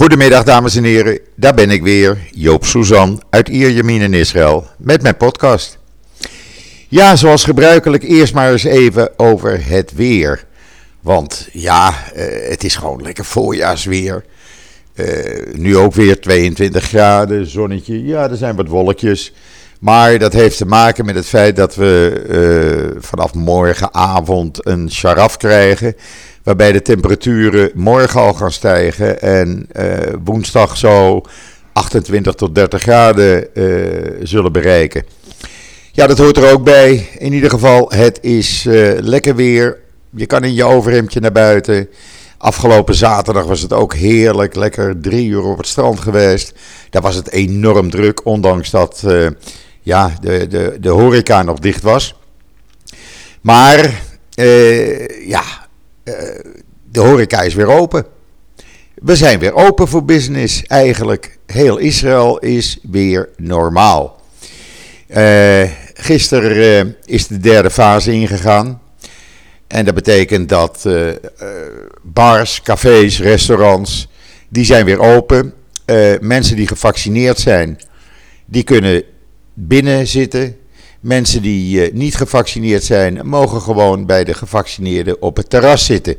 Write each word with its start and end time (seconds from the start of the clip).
Goedemiddag 0.00 0.44
dames 0.44 0.76
en 0.76 0.84
heren, 0.84 1.18
daar 1.36 1.54
ben 1.54 1.70
ik 1.70 1.82
weer, 1.82 2.18
Joop 2.30 2.64
Suzan 2.64 3.22
uit 3.30 3.48
Ierjemien 3.48 4.00
in 4.00 4.14
Israël 4.14 4.66
met 4.78 5.02
mijn 5.02 5.16
podcast. 5.16 5.78
Ja, 6.88 7.16
zoals 7.16 7.44
gebruikelijk 7.44 8.02
eerst 8.02 8.34
maar 8.34 8.52
eens 8.52 8.64
even 8.64 9.18
over 9.18 9.66
het 9.68 9.92
weer. 9.94 10.44
Want 11.00 11.48
ja, 11.52 11.94
eh, 12.14 12.50
het 12.50 12.64
is 12.64 12.76
gewoon 12.76 13.02
lekker 13.02 13.24
voorjaarsweer. 13.24 14.24
Uh, 14.94 15.06
nu 15.52 15.76
ook 15.76 15.94
weer 15.94 16.20
22 16.20 16.84
graden, 16.84 17.46
zonnetje. 17.46 18.04
Ja, 18.04 18.30
er 18.30 18.36
zijn 18.36 18.56
wat 18.56 18.68
wolkjes. 18.68 19.32
Maar 19.80 20.18
dat 20.18 20.32
heeft 20.32 20.56
te 20.56 20.66
maken 20.66 21.04
met 21.04 21.14
het 21.14 21.26
feit 21.26 21.56
dat 21.56 21.74
we 21.74 22.24
uh, 22.94 23.02
vanaf 23.02 23.34
morgenavond 23.34 24.66
een 24.66 24.90
sharaf 24.90 25.36
krijgen. 25.36 25.94
Waarbij 26.42 26.72
de 26.72 26.82
temperaturen 26.82 27.70
morgen 27.74 28.20
al 28.20 28.34
gaan 28.34 28.52
stijgen. 28.52 29.20
En 29.20 29.68
uh, 29.72 29.96
woensdag 30.24 30.76
zo 30.76 31.22
28 31.72 32.34
tot 32.34 32.54
30 32.54 32.82
graden 32.82 33.46
uh, 33.54 34.20
zullen 34.22 34.52
bereiken. 34.52 35.04
Ja, 35.92 36.06
dat 36.06 36.18
hoort 36.18 36.36
er 36.36 36.52
ook 36.52 36.64
bij. 36.64 37.08
In 37.18 37.32
ieder 37.32 37.50
geval, 37.50 37.92
het 37.92 38.18
is 38.22 38.66
lekker 39.00 39.36
weer. 39.36 39.78
Je 40.10 40.26
kan 40.26 40.44
in 40.44 40.54
je 40.54 40.64
overhemdje 40.64 41.20
naar 41.20 41.32
buiten. 41.32 41.88
Afgelopen 42.38 42.94
zaterdag 42.94 43.44
was 43.44 43.60
het 43.60 43.72
ook 43.72 43.94
heerlijk. 43.94 44.54
Lekker 44.54 45.00
drie 45.00 45.28
uur 45.28 45.42
op 45.42 45.56
het 45.56 45.66
strand 45.66 46.00
geweest. 46.00 46.52
Daar 46.90 47.02
was 47.02 47.14
het 47.14 47.30
enorm 47.30 47.90
druk, 47.90 48.26
ondanks 48.26 48.70
dat 48.70 49.04
ja, 49.82 50.12
de, 50.20 50.46
de, 50.48 50.76
de 50.80 50.88
horeca 50.88 51.42
nog 51.42 51.58
dicht 51.58 51.82
was. 51.82 52.14
Maar 53.40 54.02
ja, 55.26 55.42
de 56.90 57.00
horeca 57.00 57.40
is 57.42 57.54
weer 57.54 57.68
open. 57.68 58.06
We 58.94 59.16
zijn 59.16 59.38
weer 59.38 59.54
open 59.54 59.88
voor 59.88 60.04
business. 60.04 60.62
Eigenlijk 60.66 61.38
heel 61.46 61.78
Israël 61.78 62.38
is 62.38 62.78
weer 62.90 63.28
normaal. 63.36 64.20
gisteren 65.94 66.96
is 67.04 67.26
de 67.26 67.38
derde 67.38 67.70
fase 67.70 68.12
ingegaan. 68.12 68.82
En 69.66 69.84
dat 69.84 69.94
betekent 69.94 70.48
dat 70.48 70.88
bars, 72.02 72.62
cafés, 72.62 73.20
restaurants, 73.20 74.08
die 74.48 74.64
zijn 74.64 74.84
weer 74.84 74.98
open. 74.98 75.54
Mensen 76.20 76.56
die 76.56 76.66
gevaccineerd 76.66 77.38
zijn, 77.38 77.80
die 78.44 78.62
kunnen 78.62 79.02
binnen 79.54 80.06
zitten. 80.06 80.56
Mensen 81.00 81.42
die 81.42 81.92
niet 81.92 82.14
gevaccineerd 82.14 82.84
zijn, 82.84 83.20
mogen 83.26 83.60
gewoon 83.60 84.06
bij 84.06 84.24
de 84.24 84.34
gevaccineerden 84.34 85.22
op 85.22 85.36
het 85.36 85.50
terras 85.50 85.84
zitten. 85.84 86.16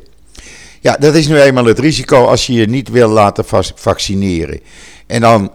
Ja, 0.80 0.96
dat 0.96 1.14
is 1.14 1.26
nu 1.26 1.40
eenmaal 1.40 1.64
het 1.64 1.78
risico 1.78 2.24
als 2.24 2.46
je 2.46 2.52
je 2.52 2.66
niet 2.66 2.88
wil 2.88 3.08
laten 3.08 3.44
vaccineren. 3.74 4.60
En 5.06 5.20
dan 5.20 5.50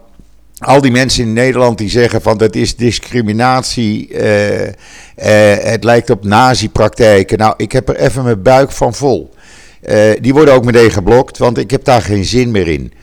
al 0.57 0.81
die 0.81 0.91
mensen 0.91 1.23
in 1.23 1.33
Nederland 1.33 1.77
die 1.77 1.89
zeggen 1.89 2.21
van 2.21 2.37
dat 2.37 2.55
is 2.55 2.75
discriminatie, 2.75 4.09
uh, 4.09 4.61
uh, 4.61 4.71
het 5.59 5.83
lijkt 5.83 6.09
op 6.09 6.23
nazi-praktijken. 6.23 7.37
Nou, 7.37 7.53
ik 7.57 7.71
heb 7.71 7.89
er 7.89 7.95
even 7.95 8.23
mijn 8.23 8.41
buik 8.41 8.71
van 8.71 8.93
vol. 8.93 9.33
Die 10.21 10.33
worden 10.33 10.53
ook 10.53 10.65
meteen 10.65 10.91
geblokt, 10.91 11.37
want 11.37 11.57
ik 11.57 11.71
heb 11.71 11.83
daar 11.83 12.01
geen 12.01 12.25
zin 12.25 12.51
meer 12.51 12.67
in. 12.67 12.93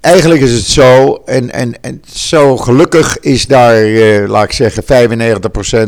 Eigenlijk 0.00 0.40
is 0.40 0.52
het 0.52 0.66
zo, 0.66 1.22
en, 1.24 1.52
en, 1.52 1.82
en 1.82 2.02
zo 2.12 2.56
gelukkig 2.56 3.18
is 3.18 3.46
daar, 3.46 3.82
laat 4.28 4.44
ik 4.44 4.52
zeggen, 4.52 4.82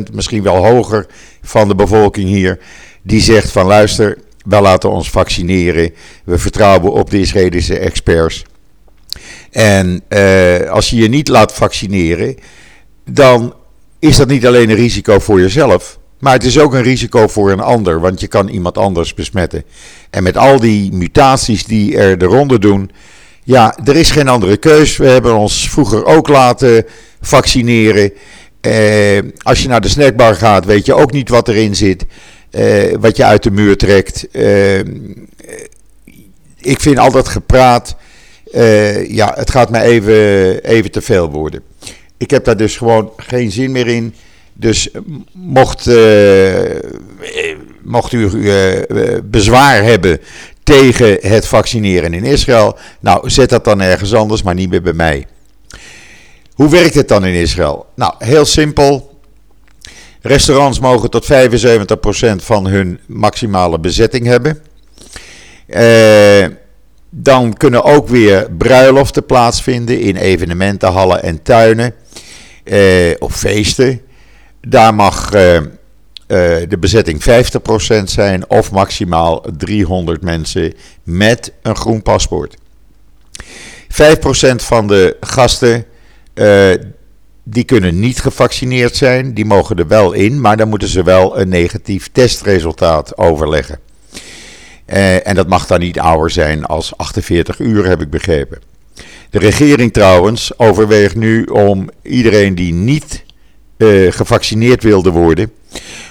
95%, 0.09 0.13
misschien 0.13 0.43
wel 0.43 0.67
hoger 0.67 1.07
van 1.43 1.69
de 1.69 1.75
bevolking 1.75 2.29
hier, 2.29 2.59
die 3.03 3.21
zegt 3.21 3.51
van 3.51 3.67
luister, 3.67 4.19
wij 4.45 4.61
laten 4.61 4.91
ons 4.91 5.11
vaccineren. 5.11 5.95
We 6.25 6.39
vertrouwen 6.39 6.93
op 6.93 7.11
de 7.11 7.21
Israëlische 7.21 7.79
experts. 7.79 8.45
En 9.51 10.03
uh, 10.09 10.71
als 10.71 10.91
je 10.91 10.97
je 10.97 11.09
niet 11.09 11.29
laat 11.29 11.55
vaccineren, 11.55 12.37
dan 13.11 13.55
is 13.99 14.17
dat 14.17 14.29
niet 14.29 14.47
alleen 14.47 14.71
een 14.71 14.77
risico 14.77 15.19
voor 15.19 15.41
jezelf, 15.41 15.99
maar 16.19 16.33
het 16.33 16.45
is 16.45 16.59
ook 16.59 16.75
een 16.75 16.83
risico 16.83 17.27
voor 17.27 17.51
een 17.51 17.61
ander, 17.61 18.01
want 18.01 18.21
je 18.21 18.27
kan 18.27 18.49
iemand 18.49 18.79
anders 18.79 19.15
besmetten. 19.15 19.65
En 20.11 20.23
met 20.23 20.37
al 20.37 20.61
die 20.61 20.93
mutaties 20.93 21.65
die 21.65 21.97
er 21.97 22.19
de 22.19 22.25
ronde 22.25 22.59
doen, 22.59 22.91
ja, 23.43 23.79
er 23.85 23.97
is 23.97 24.11
geen 24.11 24.29
andere 24.29 24.57
keus. 24.57 24.97
We 24.97 25.07
hebben 25.07 25.37
ons 25.37 25.71
vroeger 25.71 26.05
ook 26.05 26.29
laten 26.29 26.85
vaccineren. 27.21 28.13
Uh, 28.67 29.19
als 29.39 29.63
je 29.63 29.69
naar 29.69 29.81
de 29.81 29.89
snackbar 29.89 30.35
gaat, 30.35 30.65
weet 30.65 30.87
je 30.87 30.95
ook 30.95 31.13
niet 31.13 31.29
wat 31.29 31.49
erin 31.49 31.77
zit, 31.77 32.07
uh, 32.51 32.95
wat 33.01 33.17
je 33.17 33.25
uit 33.25 33.43
de 33.43 33.51
muur 33.51 33.77
trekt. 33.77 34.27
ik 36.61 36.81
vind 36.81 36.99
altijd 36.99 37.29
gepraat 37.29 37.97
uh, 38.55 39.11
ja, 39.11 39.33
het 39.37 39.51
gaat 39.51 39.71
mij 39.71 39.83
even, 39.83 40.63
even 40.65 40.91
te 40.91 41.01
veel 41.01 41.31
worden. 41.31 41.63
Ik 42.17 42.31
heb 42.31 42.45
daar 42.45 42.57
dus 42.57 42.77
gewoon 42.77 43.13
geen 43.17 43.51
zin 43.51 43.73
meer 43.73 43.87
in. 43.87 44.15
Dus 44.53 44.89
mocht, 45.33 45.91
mocht 47.83 48.13
u 48.13 48.29
bezwaar 49.25 49.83
hebben 49.83 50.21
tegen 50.63 51.19
het 51.21 51.47
vaccineren 51.47 52.15
in 52.15 52.25
Israël, 52.25 52.79
nou 53.01 53.31
zet 53.31 53.49
dat 53.49 53.65
dan 53.65 53.81
ergens 53.81 54.15
anders, 54.15 54.43
maar 54.43 54.55
niet 54.55 54.71
meer 54.71 54.83
bij 54.83 54.93
mij. 54.93 55.27
Hoe 56.55 56.71
werkt 56.71 56.95
het 56.95 57.09
dan 57.09 57.25
in 57.25 57.35
Israël? 57.35 57.87
Nou, 57.95 58.15
heel 58.19 58.45
simpel. 58.45 59.19
Restaurants 60.21 60.81
mogen 60.81 61.11
tot 61.11 61.27
75% 61.33 62.37
van 62.37 62.67
hun 62.67 63.01
maximale 63.07 63.81
bezetting 63.81 64.27
hebben. 64.27 64.63
Uh, 65.69 66.47
dan 67.11 67.53
kunnen 67.53 67.85
ook 67.85 68.09
weer 68.09 68.51
bruiloften 68.59 69.27
plaatsvinden 69.27 70.01
in 70.01 70.17
evenementenhallen 70.17 71.23
en 71.23 71.43
tuinen 71.43 71.95
eh, 72.65 73.15
of 73.19 73.37
feesten. 73.37 74.01
Daar 74.61 74.95
mag 74.95 75.33
eh, 75.33 75.57
eh, 75.57 75.63
de 76.69 76.77
bezetting 76.81 77.23
50% 77.23 78.03
zijn 78.05 78.51
of 78.51 78.73
maximaal 78.73 79.45
300 79.57 80.23
mensen 80.23 80.75
met 81.03 81.53
een 81.63 81.77
groen 81.77 82.03
paspoort. 82.03 82.57
5% 83.91 84.55
van 84.57 84.87
de 84.87 85.17
gasten 85.21 85.85
uh, 86.35 86.71
die 87.43 87.65
kunnen 87.65 88.01
niet 88.01 88.21
gevaccineerd 88.21 88.97
zijn, 88.97 89.35
die 89.35 89.45
mogen 89.45 89.77
er 89.77 89.89
wel 89.89 90.13
in, 90.13 90.41
maar 90.41 90.57
dan 90.57 90.69
moeten 90.69 90.89
ze 90.89 91.03
wel 91.03 91.41
een 91.41 91.49
negatief 91.49 92.09
testresultaat 92.13 93.19
overleggen. 93.19 93.79
Uh, 94.87 95.27
en 95.27 95.35
dat 95.35 95.49
mag 95.49 95.67
dan 95.67 95.81
niet 95.81 95.99
ouder 95.99 96.31
zijn 96.31 96.65
als 96.65 96.97
48 96.97 97.59
uur, 97.59 97.87
heb 97.87 98.01
ik 98.01 98.11
begrepen. 98.11 98.59
De 99.31 99.39
regering 99.39 99.93
trouwens 99.93 100.59
overweegt 100.59 101.17
nu 101.17 101.45
om 101.45 101.91
iedereen 102.03 102.55
die 102.55 102.73
niet 102.73 103.25
gevaccineerd 104.09 104.83
wilde 104.83 105.11
worden, 105.11 105.53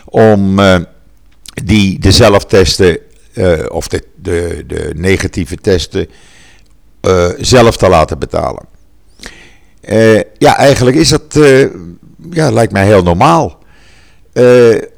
om 0.09 0.59
uh, 0.59 0.75
die 1.63 1.99
de 1.99 2.11
zelftesten 2.11 2.97
of 3.69 3.87
de, 3.87 4.03
de, 4.15 4.63
de, 4.67 4.91
negatieve 4.95 5.55
testen 5.55 6.07
zelf 7.37 7.77
te 7.77 7.89
laten 7.89 8.19
betalen. 8.19 8.65
ja, 10.37 10.57
eigenlijk 10.57 10.97
is 10.97 11.09
dat, 11.09 11.39
ja, 12.31 12.51
lijkt 12.51 12.71
mij 12.71 12.85
heel 12.85 13.03
normaal. 13.03 13.59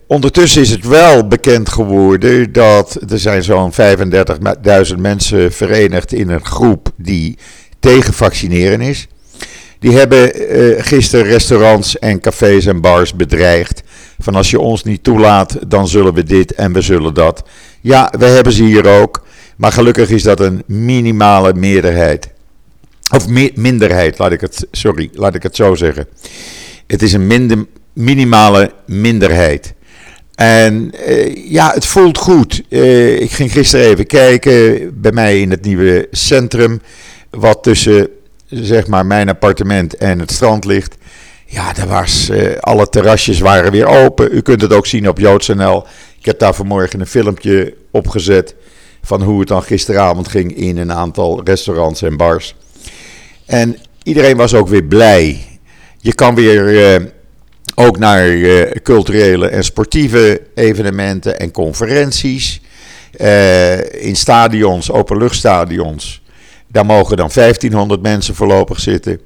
Ondertussen 0.08 0.62
is 0.62 0.70
het 0.70 0.88
wel 0.88 1.28
bekend 1.28 1.70
geworden 1.70 2.52
dat 2.52 3.00
er 3.10 3.20
zijn 3.20 3.44
zo'n 3.44 3.72
35.000 3.74 4.96
mensen 4.98 5.52
verenigd 5.52 6.14
in 6.14 6.30
een 6.30 6.46
groep 6.46 6.90
die 6.96 7.38
tegen 7.80 8.14
vaccineren 8.14 8.82
is. 8.82 9.08
Die 9.80 9.92
hebben 9.92 10.32
gisteren 10.84 11.26
restaurants 11.26 12.00
en 12.00 12.20
cafés 12.20 12.66
en 12.66 12.82
bars 12.82 13.16
bedreigd. 13.16 13.82
Van 14.22 14.36
als 14.36 14.50
je 14.50 14.60
ons 14.60 14.84
niet 14.84 15.04
toelaat, 15.04 15.58
dan 15.68 15.88
zullen 15.88 16.14
we 16.14 16.24
dit 16.24 16.54
en 16.54 16.74
we 16.74 16.82
zullen 16.82 17.14
dat. 17.14 17.44
Ja, 17.82 18.14
we 18.18 18.26
hebben 18.26 18.54
ze 18.54 18.64
hier 18.64 18.86
ook. 18.88 19.26
Maar 19.58 19.72
gelukkig 19.72 20.10
is 20.10 20.24
dat 20.24 20.40
een 20.40 20.64
minimale 20.66 21.54
meerderheid. 21.54 22.30
Of 23.14 23.28
mi 23.28 23.52
minderheid, 23.56 24.18
laat 24.18 24.32
ik 24.32 24.42
het, 24.42 24.68
sorry, 24.72 25.10
laat 25.14 25.36
ik 25.36 25.44
het 25.44 25.56
zo 25.56 25.76
zeggen. 25.76 26.08
Het 26.88 27.02
is 27.02 27.14
een 27.14 27.28
minder, 27.28 27.66
minimale 27.94 28.72
minderheid. 28.86 29.74
En 30.36 30.92
uh, 31.08 31.52
ja, 31.52 31.72
het 31.74 31.86
voelt 31.86 32.18
goed. 32.18 32.64
Uh, 32.70 33.22
ik 33.22 33.32
ging 33.32 33.52
gisteren 33.52 33.86
even 33.86 34.06
kijken 34.06 34.90
bij 35.02 35.12
mij 35.12 35.42
in 35.42 35.52
het 35.52 35.66
nieuwe 35.66 36.08
centrum. 36.12 36.82
Wat 37.30 37.64
tussen 37.64 38.10
zeg 38.46 38.88
maar 38.88 39.06
mijn 39.06 39.30
appartement 39.30 39.96
en 39.96 40.20
het 40.20 40.32
strand 40.32 40.66
ligt. 40.66 40.96
Ja, 41.52 41.74
daar 41.74 41.88
was, 41.88 42.30
uh, 42.30 42.58
alle 42.60 42.90
terrasjes 42.90 43.40
waren 43.40 43.72
weer 43.72 43.86
open. 43.86 44.36
U 44.36 44.42
kunt 44.42 44.62
het 44.62 44.74
ook 44.74 44.86
zien 44.86 45.10
op 45.10 45.20
JoodsNL. 45.20 45.86
Ik 46.20 46.26
heb 46.26 46.40
daar 46.40 46.54
vanmorgen 46.54 47.00
een 47.00 47.08
filmpje 47.08 47.74
opgezet 47.92 48.56
van 49.02 49.22
hoe 49.22 49.40
het 49.40 49.48
dan 49.48 49.64
gisteravond 49.64 50.28
ging 50.28 50.56
in 50.56 50.78
een 50.78 50.92
aantal 50.92 51.42
restaurants 51.44 52.02
en 52.02 52.18
bars. 52.18 52.56
En 53.46 53.78
iedereen 54.04 54.38
was 54.38 54.54
ook 54.54 54.68
weer 54.68 54.84
blij. 54.84 55.46
Je 55.98 56.14
kan 56.14 56.36
weer 56.36 57.12
ook 57.76 57.98
naar 57.98 58.28
uh, 58.28 58.72
culturele 58.84 59.48
en 59.48 59.64
sportieve 59.64 60.42
evenementen 60.56 61.40
en 61.40 61.52
conferenties. 61.52 62.62
In 63.92 64.16
stadions, 64.16 64.92
openluchtstadions. 64.92 66.22
daar 66.68 66.86
mogen 66.86 67.18
dan 67.18 67.30
1500 67.34 68.02
mensen 68.02 68.36
voorlopig 68.36 68.80
zitten. 68.80 69.20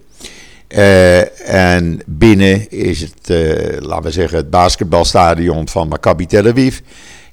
En 1.45 1.99
binnen 2.05 2.69
is 2.69 3.01
het, 3.01 3.29
laten 3.79 4.03
we 4.03 4.11
zeggen, 4.11 4.37
het 4.37 4.49
basketbalstadion 4.49 5.67
van 5.67 5.87
Maccabi 5.87 6.25
Tel 6.25 6.47
Aviv. 6.47 6.79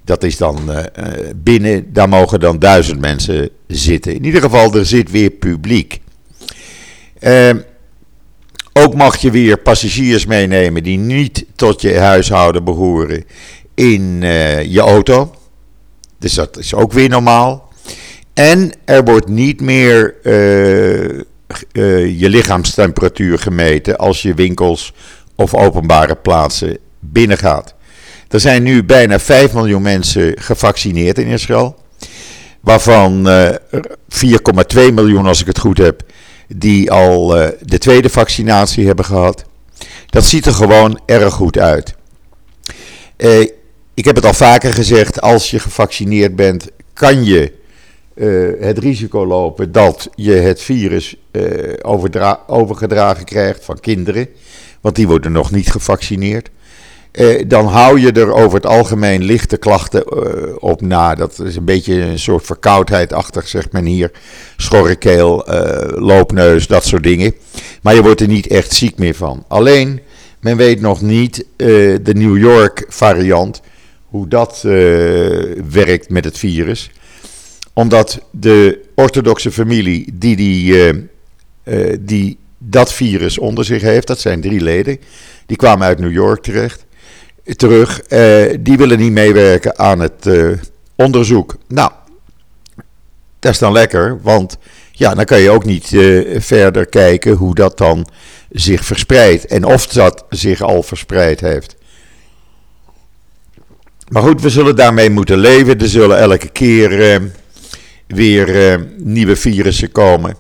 Dat 0.05 0.23
is 0.23 0.37
dan 0.37 0.61
binnen, 1.37 1.93
daar 1.93 2.09
mogen 2.09 2.41
dan 2.41 2.59
duizend 2.59 3.01
mensen 3.01 3.51
zitten. 3.67 4.15
In 4.15 4.25
ieder 4.25 4.41
geval, 4.41 4.75
er 4.75 4.87
zit 4.87 5.11
weer 5.11 5.31
publiek. 5.31 6.01
Ook 8.73 8.95
mag 8.95 9.17
je 9.17 9.31
weer 9.31 9.59
passagiers 9.59 10.27
meenemen 10.27 10.83
die 10.83 10.99
niet 10.99 11.45
tot 11.55 11.81
je 11.81 11.99
huishouden 11.99 12.65
behoren 12.65 13.25
in 13.75 14.21
je 14.69 14.81
auto. 14.81 15.35
Dus 16.19 16.35
dat 16.35 16.59
is 16.59 16.75
ook 16.75 16.93
weer 16.93 17.09
normaal. 17.09 17.73
En 18.35 18.73
er 18.85 19.05
wordt 19.05 19.29
niet 19.29 19.61
meer 19.61 20.15
uh, 21.73 22.21
je 22.21 22.29
lichaamstemperatuur 22.29 23.39
gemeten 23.39 23.99
als 23.99 24.23
je 24.23 24.35
winkels 24.35 24.93
of 25.35 25.55
openbare 25.55 26.17
plaatsen 26.17 26.79
binnengaat. 27.01 27.75
Er 28.29 28.41
zijn 28.41 28.63
nu 28.63 28.85
bijna 28.85 29.19
5 29.19 29.53
miljoen 29.53 29.83
mensen 29.83 30.35
gevaccineerd 30.39 31.19
in 31.19 31.27
Israël. 31.27 31.77
Waarvan 32.61 33.29
4,2 33.29 34.93
miljoen, 34.93 35.27
als 35.27 35.41
ik 35.41 35.47
het 35.47 35.59
goed 35.59 35.79
heb, 35.79 36.03
die 36.49 36.91
al 36.91 37.39
uh, 37.39 37.49
de 37.61 37.79
tweede 37.79 38.09
vaccinatie 38.09 38.87
hebben 38.87 39.05
gehad. 39.05 39.45
Dat 40.07 40.25
ziet 40.25 40.47
er 40.47 40.53
gewoon 40.53 41.01
erg 41.07 41.35
goed 41.35 41.59
uit. 41.59 41.95
Ik 43.95 44.05
heb 44.05 44.17
het 44.17 44.27
al 44.27 44.35
vaker 44.35 44.73
gezegd, 44.73 45.21
als 45.21 45.51
je 45.51 45.59
gevaccineerd 45.59 46.37
bent, 46.37 46.69
kan 46.93 47.25
je 47.25 47.53
uh, 48.15 48.51
het 48.61 48.79
risico 48.79 49.27
lopen 49.27 49.73
dat 49.73 50.11
je 50.15 50.33
het 50.33 50.63
virus 50.63 51.17
overgedragen 52.47 53.25
krijgt 53.25 53.65
van 53.65 53.81
kinderen. 53.81 54.29
Want 54.81 54.97
die 54.97 55.07
worden 55.07 55.33
nog 55.33 55.51
niet 55.51 55.71
gevaccineerd. 55.71 56.51
Eh, 57.11 57.45
dan 57.47 57.67
hou 57.67 58.01
je 58.01 58.13
er 58.13 58.33
over 58.33 58.55
het 58.55 58.67
algemeen 58.67 59.23
lichte 59.23 59.57
klachten 59.57 60.05
op 60.63 60.81
na. 60.81 61.15
Dat 61.15 61.39
is 61.39 61.57
een 61.57 61.65
beetje 61.65 61.95
een 61.95 62.19
soort 62.19 62.47
verkoudheidachtig, 62.47 63.49
zegt 63.49 63.73
men 63.73 63.85
hier. 63.85 64.11
Schorre 64.57 64.97
keel, 64.97 65.45
loopneus, 65.95 66.67
dat 66.67 66.85
soort 66.85 67.03
dingen. 67.03 67.35
Maar 67.83 67.95
je 67.95 68.03
wordt 68.03 68.21
er 68.21 68.29
niet 68.29 68.47
echt 68.47 68.73
ziek 68.73 68.99
meer 68.99 69.15
van. 69.15 69.45
Alleen, 69.49 70.01
men 70.41 70.57
weet 70.57 70.81
nog 70.81 71.01
niet 71.01 71.47
de 71.57 72.13
New 72.15 72.39
York 72.39 72.85
variant, 72.89 73.61
hoe 74.07 74.29
dat 74.29 74.61
werkt 75.71 76.11
met 76.11 76.25
het 76.25 76.39
virus. 76.39 76.91
Omdat 77.73 78.21
de 78.31 78.85
orthodoxe 78.95 79.53
familie 79.53 80.11
die, 80.15 80.37
die, 80.37 81.11
die 82.01 82.39
dat 82.59 82.93
virus 82.93 83.39
onder 83.39 83.65
zich 83.65 83.83
heeft, 83.83 84.07
dat 84.07 84.21
zijn 84.21 84.41
drie 84.41 84.61
leden, 84.61 84.99
die 85.47 85.57
kwamen 85.57 85.87
uit 85.87 85.99
New 85.99 86.13
York 86.13 86.43
terecht 86.43 86.85
terug. 87.57 88.03
Uh, 88.09 88.57
die 88.61 88.77
willen 88.77 88.99
niet 88.99 89.13
meewerken 89.13 89.79
aan 89.79 90.01
het 90.01 90.29
onderzoek. 90.97 91.57
Nou, 91.69 91.91
dat 93.39 93.53
is 93.53 93.59
dan 93.59 93.73
lekker, 93.73 94.19
want 94.23 94.59
ja, 94.93 95.15
dan 95.15 95.25
kan 95.25 95.41
je 95.41 95.51
ook 95.51 95.65
niet 95.65 95.89
verder 96.37 96.87
kijken 96.87 97.33
hoe 97.33 97.55
dat 97.55 97.79
dan 97.79 98.09
zich 98.51 98.85
verspreidt 98.85 99.47
en 99.47 99.65
of 99.65 99.87
dat 99.87 100.25
zich 100.29 100.61
al 100.61 100.83
verspreid 100.83 101.41
heeft. 101.41 101.77
Maar 104.09 104.23
goed, 104.23 104.43
we 104.43 104.51
zullen 104.51 104.77
daarmee 104.77 105.11
moeten 105.11 105.39
leven. 105.39 105.81
Er 105.81 105.89
zullen 105.89 106.19
elke 106.19 106.49
keer 106.49 107.21
weer 108.15 108.81
nieuwe 108.99 109.37
virussen 109.37 109.93
komen. 109.93 110.37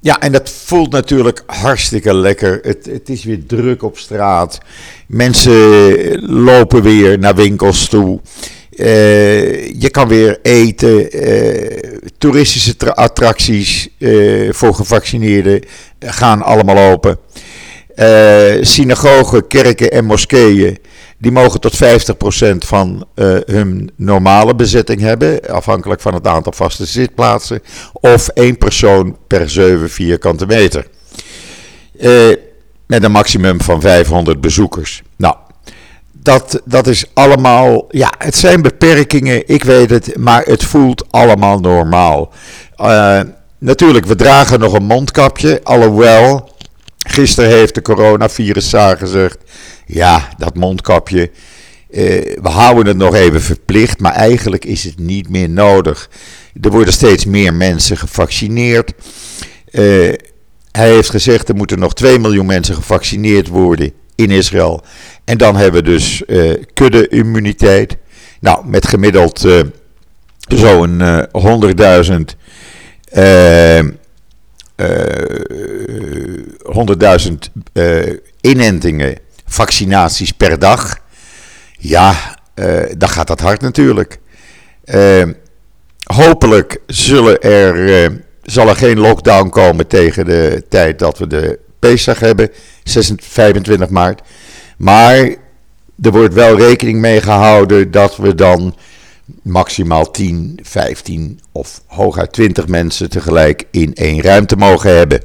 Ja, 0.00 0.20
en 0.20 0.32
dat 0.32 0.50
voelt 0.50 0.90
natuurlijk 0.90 1.42
hartstikke 1.46 2.14
lekker. 2.14 2.58
Het, 2.62 2.86
het 2.86 3.08
is 3.08 3.24
weer 3.24 3.46
druk 3.46 3.82
op 3.82 3.98
straat. 3.98 4.58
Mensen 5.06 5.52
lopen 6.32 6.82
weer 6.82 7.18
naar 7.18 7.34
winkels 7.34 7.88
toe. 7.88 8.20
Uh, 8.70 9.80
je 9.80 9.88
kan 9.90 10.08
weer 10.08 10.38
eten. 10.42 11.08
Toeristische 12.18 12.94
attracties 12.94 13.88
voor 14.50 14.74
gevaccineerden 14.74 15.62
gaan 15.98 16.42
allemaal 16.42 16.92
open. 16.92 17.18
synagogen, 18.60 19.46
kerken 19.46 19.90
en 19.90 20.04
moskeeën 20.04 20.78
die 21.22 21.32
mogen 21.32 21.60
tot 21.60 21.74
50% 21.74 21.78
van 22.58 23.06
uh, 23.14 23.36
hun 23.46 23.90
normale 23.96 24.54
bezetting 24.54 25.00
hebben, 25.00 25.40
afhankelijk 25.48 26.00
van 26.00 26.14
het 26.14 26.26
aantal 26.26 26.52
vaste 26.52 26.84
zitplaatsen, 26.84 27.62
of 27.92 28.28
één 28.28 28.58
persoon 28.58 29.16
per 29.26 29.50
7 29.50 29.90
vierkante 29.90 30.46
meter. 30.46 30.86
Uh, 32.00 32.36
met 32.86 33.02
een 33.02 33.10
maximum 33.12 33.60
van 33.60 33.80
500 33.80 34.40
bezoekers. 34.40 35.02
Nou, 35.16 35.34
dat, 36.12 36.60
dat 36.64 36.86
is 36.86 37.04
allemaal, 37.14 37.86
ja, 37.90 38.12
het 38.18 38.36
zijn 38.36 38.62
beperkingen, 38.62 39.48
ik 39.48 39.64
weet 39.64 39.90
het, 39.90 40.16
maar 40.16 40.42
het 40.42 40.64
voelt 40.64 41.04
allemaal 41.10 41.58
normaal. 41.58 42.32
Uh, 42.80 43.20
natuurlijk, 43.58 44.06
we 44.06 44.16
dragen 44.16 44.60
nog 44.60 44.72
een 44.72 44.84
mondkapje, 44.84 45.60
alhoewel, 45.62 46.50
gisteren 46.98 47.50
heeft 47.50 47.74
de 47.74 47.82
coronavirus 47.82 48.72
gezegd 48.98 49.41
ja, 49.86 50.28
dat 50.38 50.54
mondkapje. 50.54 51.30
Uh, 51.90 52.00
we 52.42 52.48
houden 52.48 52.86
het 52.86 52.96
nog 52.96 53.14
even 53.14 53.42
verplicht, 53.42 54.00
maar 54.00 54.12
eigenlijk 54.12 54.64
is 54.64 54.84
het 54.84 54.98
niet 54.98 55.28
meer 55.28 55.50
nodig. 55.50 56.10
Er 56.60 56.70
worden 56.70 56.92
steeds 56.92 57.24
meer 57.24 57.54
mensen 57.54 57.96
gevaccineerd. 57.96 58.92
Uh, 59.70 60.12
hij 60.70 60.90
heeft 60.90 61.10
gezegd 61.10 61.48
er 61.48 61.54
moeten 61.54 61.78
nog 61.78 61.94
2 61.94 62.18
miljoen 62.18 62.46
mensen 62.46 62.74
gevaccineerd 62.74 63.48
worden 63.48 63.92
in 64.14 64.30
Israël. 64.30 64.84
En 65.24 65.38
dan 65.38 65.56
hebben 65.56 65.84
we 65.84 65.90
dus 65.90 66.22
uh, 66.26 66.52
kudde-immuniteit. 66.74 67.96
Nou, 68.40 68.66
met 68.66 68.86
gemiddeld 68.88 69.46
zo'n 70.48 71.02
100.000 71.02 72.12
100.000 77.72 77.82
inentingen 78.40 79.18
vaccinaties 79.52 80.32
per 80.32 80.58
dag. 80.58 80.98
Ja, 81.78 82.36
uh, 82.54 82.82
dan 82.96 83.08
gaat 83.08 83.26
dat 83.26 83.40
hard 83.40 83.60
natuurlijk. 83.60 84.18
Uh, 84.84 85.24
hopelijk 86.14 86.80
zullen 86.86 87.40
er, 87.40 87.74
uh, 87.76 88.18
zal 88.42 88.68
er 88.68 88.76
geen 88.76 88.98
lockdown 88.98 89.48
komen 89.48 89.86
tegen 89.86 90.24
de 90.24 90.64
tijd 90.68 90.98
dat 90.98 91.18
we 91.18 91.26
de 91.26 91.58
Pesach 91.78 92.20
hebben, 92.20 92.50
26, 92.84 93.26
25 93.26 93.88
maart. 93.88 94.20
Maar 94.76 95.16
er 96.02 96.10
wordt 96.10 96.34
wel 96.34 96.56
rekening 96.56 97.00
mee 97.00 97.20
gehouden 97.20 97.90
dat 97.90 98.16
we 98.16 98.34
dan 98.34 98.76
maximaal 99.42 100.10
10, 100.10 100.58
15 100.62 101.40
of 101.52 101.82
hooguit 101.86 102.32
20 102.32 102.66
mensen 102.66 103.10
tegelijk 103.10 103.64
in 103.70 103.94
één 103.94 104.22
ruimte 104.22 104.56
mogen 104.56 104.96
hebben. 104.96 105.22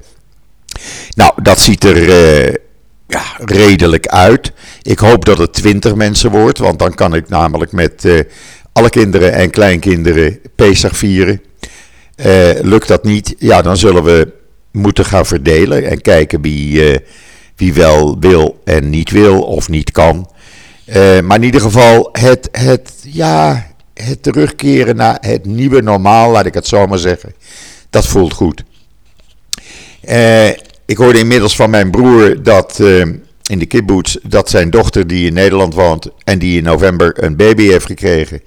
Nou, 1.15 1.31
dat 1.41 1.59
ziet 1.59 1.83
er 1.83 2.59
ja, 3.07 3.23
redelijk 3.37 4.07
uit. 4.07 4.51
Ik 4.81 4.99
hoop 4.99 5.25
dat 5.25 5.37
het 5.37 5.53
20 5.53 5.95
mensen 5.95 6.31
wordt, 6.31 6.57
want 6.57 6.79
dan 6.79 6.93
kan 6.93 7.15
ik 7.15 7.29
namelijk 7.29 7.71
met 7.71 8.03
uh, 8.05 8.19
alle 8.71 8.89
kinderen 8.89 9.33
en 9.33 9.49
kleinkinderen 9.49 10.39
Pesach 10.55 10.97
vieren. 10.97 11.41
Uh, 12.15 12.25
lukt 12.61 12.87
dat 12.87 13.03
niet, 13.03 13.35
ja, 13.37 13.61
dan 13.61 13.77
zullen 13.77 14.03
we 14.03 14.33
moeten 14.71 15.05
gaan 15.05 15.25
verdelen 15.25 15.89
en 15.89 16.01
kijken 16.01 16.41
wie, 16.41 16.91
uh, 16.91 16.97
wie 17.55 17.73
wel 17.73 18.19
wil 18.19 18.61
en 18.63 18.89
niet 18.89 19.11
wil 19.11 19.41
of 19.41 19.69
niet 19.69 19.91
kan. 19.91 20.29
maar 21.23 21.37
in 21.37 21.43
ieder 21.43 21.61
geval, 21.61 22.09
het, 22.11 22.49
het, 22.51 22.93
ja, 23.01 23.67
het 23.93 24.23
terugkeren 24.23 24.95
naar 24.95 25.17
het 25.21 25.45
nieuwe 25.45 25.81
normaal, 25.81 26.31
laat 26.31 26.45
ik 26.45 26.53
het 26.53 26.67
zo 26.67 26.87
maar 26.87 26.97
zeggen, 26.97 27.33
dat 27.89 28.05
voelt 28.05 28.33
goed. 28.33 28.63
Ik 30.87 30.97
hoorde 30.97 31.19
inmiddels 31.19 31.55
van 31.55 31.69
mijn 31.69 31.91
broer 31.91 32.43
dat 32.43 32.77
uh, 32.81 32.99
in 33.49 33.59
de 33.59 33.65
kibbutz 33.65 34.15
dat 34.23 34.49
zijn 34.49 34.69
dochter 34.69 35.07
die 35.07 35.27
in 35.27 35.33
Nederland 35.33 35.73
woont 35.73 36.09
en 36.23 36.39
die 36.39 36.57
in 36.57 36.63
november 36.63 37.23
een 37.23 37.35
baby 37.35 37.67
heeft 37.67 37.85
gekregen, 37.85 38.41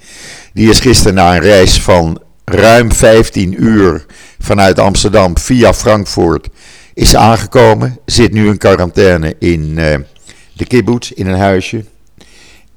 die 0.53 0.71
is 0.71 0.81
gisteren 0.81 1.15
na 1.15 1.35
een 1.35 1.43
reis 1.43 1.81
van 1.81 2.21
ruim 2.45 2.93
15 2.93 3.65
uur 3.65 4.07
vanuit 4.39 4.79
Amsterdam 4.79 5.39
via 5.39 5.75
Frankfurt 5.75 6.49
is 6.95 7.17
aangekomen, 7.17 7.99
zit 8.05 8.33
nu 8.33 8.47
in 8.47 8.59
quarantaine 8.59 9.35
in 9.39 9.75
uh, 9.79 9.95
de 10.53 10.67
kibbutz 10.67 11.11
in 11.11 11.27
een 11.27 11.39
huisje. 11.39 11.85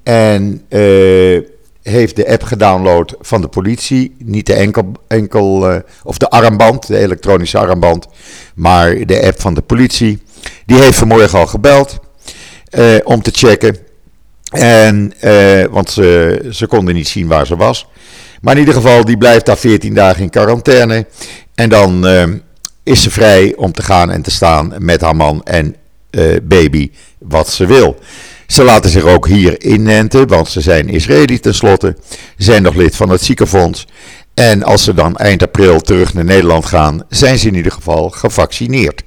En 0.02 0.62
uh, 0.68 1.40
heeft 1.84 2.16
de 2.16 2.28
app 2.28 2.42
gedownload 2.42 3.14
van 3.20 3.40
de 3.40 3.48
politie. 3.48 4.14
Niet 4.18 4.46
de 4.46 4.54
enkel, 4.54 4.92
enkel 5.08 5.72
uh, 5.72 5.78
of 6.02 6.18
de 6.18 6.30
armband, 6.30 6.86
de 6.86 6.98
elektronische 6.98 7.58
armband, 7.58 8.06
maar 8.54 9.06
de 9.06 9.22
app 9.22 9.40
van 9.40 9.54
de 9.54 9.60
politie. 9.60 10.22
Die 10.66 10.78
heeft 10.78 10.98
vanmorgen 10.98 11.38
al 11.38 11.46
gebeld 11.46 11.98
uh, 12.70 12.96
om 13.04 13.22
te 13.22 13.30
checken. 13.34 13.76
En, 14.50 15.12
uh, 15.20 15.64
want 15.64 15.90
ze, 15.90 16.48
ze 16.50 16.66
konden 16.66 16.94
niet 16.94 17.08
zien 17.08 17.26
waar 17.26 17.46
ze 17.46 17.56
was. 17.56 17.86
Maar 18.40 18.54
in 18.54 18.60
ieder 18.60 18.74
geval, 18.74 19.04
die 19.04 19.18
blijft 19.18 19.46
daar 19.46 19.56
14 19.56 19.94
dagen 19.94 20.22
in 20.22 20.30
quarantaine. 20.30 21.06
En 21.54 21.68
dan 21.68 22.06
is 22.82 23.02
ze 23.02 23.10
vrij 23.10 23.54
om 23.56 23.72
te 23.72 23.82
gaan 23.82 24.10
en 24.10 24.22
te 24.22 24.30
staan 24.30 24.74
met 24.78 25.00
haar 25.00 25.16
man 25.16 25.42
en 25.42 25.76
baby 26.42 26.90
wat 27.18 27.48
ze 27.48 27.66
wil. 27.66 27.98
Ze 28.46 28.64
laten 28.64 28.90
zich 28.90 29.04
ook 29.04 29.26
hier 29.26 29.64
inenten, 29.64 30.26
want 30.26 30.48
ze 30.48 30.60
zijn 30.60 30.88
Israëli 30.88 31.40
tenslotte. 31.40 31.96
Ze 32.10 32.44
zijn 32.44 32.62
nog 32.62 32.74
lid 32.74 32.96
van 32.96 33.08
het 33.08 33.22
ziekenfonds. 33.22 33.86
En 34.34 34.62
als 34.62 34.84
ze 34.84 34.94
dan 34.94 35.16
eind 35.16 35.42
april 35.42 35.80
terug 35.80 36.14
naar 36.14 36.24
Nederland 36.24 36.66
gaan, 36.66 37.02
zijn 37.08 37.38
ze 37.38 37.48
in 37.48 37.54
ieder 37.54 37.72
geval 37.72 38.10
gevaccineerd. 38.10 39.02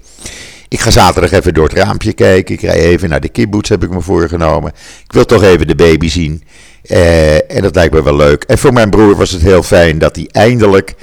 Ik 0.67 0.79
ga 0.79 0.91
zaterdag 0.91 1.31
even 1.31 1.53
door 1.53 1.63
het 1.63 1.77
raampje 1.77 2.13
kijken. 2.13 2.55
Ik 2.55 2.61
rij 2.61 2.79
even 2.79 3.09
naar 3.09 3.21
de 3.21 3.29
kibbutz, 3.29 3.69
heb 3.69 3.83
ik 3.83 3.89
me 3.89 4.01
voorgenomen. 4.01 4.71
Ik 5.03 5.11
wil 5.11 5.25
toch 5.25 5.43
even 5.43 5.67
de 5.67 5.75
baby 5.75 6.09
zien. 6.09 6.43
Eh, 6.81 7.51
en 7.51 7.61
dat 7.61 7.75
lijkt 7.75 7.93
me 7.93 8.03
wel 8.03 8.15
leuk. 8.15 8.43
En 8.43 8.57
voor 8.57 8.73
mijn 8.73 8.89
broer 8.89 9.15
was 9.15 9.31
het 9.31 9.41
heel 9.41 9.63
fijn 9.63 9.97
dat 9.97 10.15
hij 10.15 10.27
eindelijk 10.31 10.95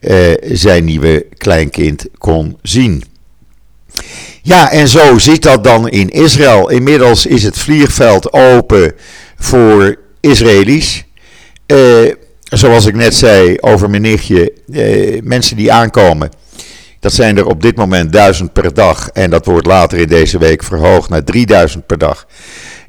eh, 0.00 0.16
zijn 0.42 0.84
nieuwe 0.84 1.26
kleinkind 1.36 2.06
kon 2.18 2.58
zien. 2.62 3.04
Ja, 4.48 4.70
en 4.70 4.88
zo 4.88 5.18
zit 5.18 5.42
dat 5.42 5.64
dan 5.64 5.88
in 5.88 6.08
Israël. 6.08 6.68
Inmiddels 6.68 7.26
is 7.26 7.42
het 7.42 7.58
vliegveld 7.58 8.32
open 8.32 8.92
voor 9.36 9.96
Israëli's. 10.20 11.04
Uh, 11.66 12.12
zoals 12.42 12.86
ik 12.86 12.94
net 12.94 13.14
zei 13.14 13.56
over 13.60 13.90
mijn 13.90 14.02
nichtje, 14.02 14.52
uh, 14.66 15.20
mensen 15.22 15.56
die 15.56 15.72
aankomen. 15.72 16.30
Dat 17.00 17.12
zijn 17.12 17.36
er 17.36 17.46
op 17.46 17.62
dit 17.62 17.76
moment 17.76 18.12
duizend 18.12 18.52
per 18.52 18.74
dag. 18.74 19.08
En 19.08 19.30
dat 19.30 19.46
wordt 19.46 19.66
later 19.66 19.98
in 19.98 20.08
deze 20.08 20.38
week 20.38 20.64
verhoogd 20.64 21.08
naar 21.08 21.24
3000 21.24 21.86
per 21.86 21.98
dag. 21.98 22.26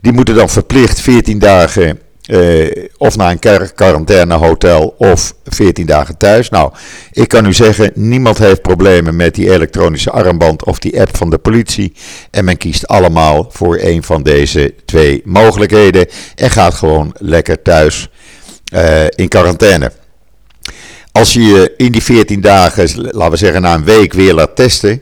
Die 0.02 0.12
moeten 0.12 0.36
dan 0.36 0.50
verplicht 0.50 1.02
14 1.02 1.40
dagen 1.40 2.00
uh, 2.30 2.72
of 2.98 3.18
naar 3.18 3.32
een 3.32 3.74
quarantainehotel 3.76 4.96
of 4.98 5.34
14 5.46 5.86
dagen 5.86 6.18
thuis. 6.18 6.50
Nou, 6.50 6.74
ik 7.12 7.28
kan 7.28 7.46
u 7.46 7.54
zeggen, 7.54 7.92
niemand 7.94 8.38
heeft 8.38 8.62
problemen 8.62 9.16
met 9.16 9.36
die 9.36 9.52
elektronische 9.52 10.12
armband 10.12 10.64
of 10.66 10.80
die 10.80 11.00
app 11.02 11.18
van 11.18 11.30
de 11.30 11.38
politie. 11.38 11.94
En 12.32 12.46
men 12.46 12.58
kiest 12.58 12.88
allemaal 12.88 13.48
voor 13.52 13.78
een 13.82 14.04
van 14.04 14.24
deze 14.24 14.74
twee 14.86 15.22
mogelijkheden 15.26 16.08
en 16.36 16.50
gaat 16.50 16.74
gewoon 16.74 17.16
lekker 17.18 17.62
thuis 17.62 18.10
uh, 18.74 19.06
in 19.16 19.28
quarantaine. 19.28 19.92
Als 21.12 21.34
je 21.34 21.42
je 21.42 21.74
in 21.78 21.92
die 21.92 22.04
14 22.04 22.42
dagen, 22.42 22.90
laten 22.96 23.32
we 23.32 23.38
zeggen 23.38 23.62
na 23.62 23.74
een 23.74 23.84
week, 23.84 24.14
weer 24.14 24.34
laat 24.34 24.56
testen. 24.56 25.02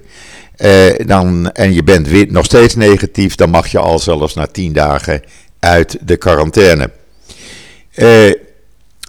Uh, 0.58 0.72
dan, 1.06 1.52
en 1.52 1.74
je 1.74 1.84
bent 1.84 2.08
weer 2.08 2.28
nog 2.30 2.46
steeds 2.46 2.76
negatief, 2.76 3.36
dan 3.36 3.50
mag 3.50 3.68
je 3.68 3.80
al 3.80 4.00
zelfs 4.00 4.34
na 4.34 4.46
10 4.46 4.74
dagen 4.74 5.22
uit 5.60 5.98
de 6.02 6.18
quarantaine. 6.18 6.90
Uh, 7.98 8.28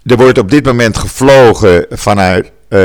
er 0.04 0.16
wordt 0.16 0.38
op 0.38 0.50
dit 0.50 0.64
moment 0.64 0.96
gevlogen 0.96 1.86
vanuit 1.90 2.50
uh, 2.68 2.80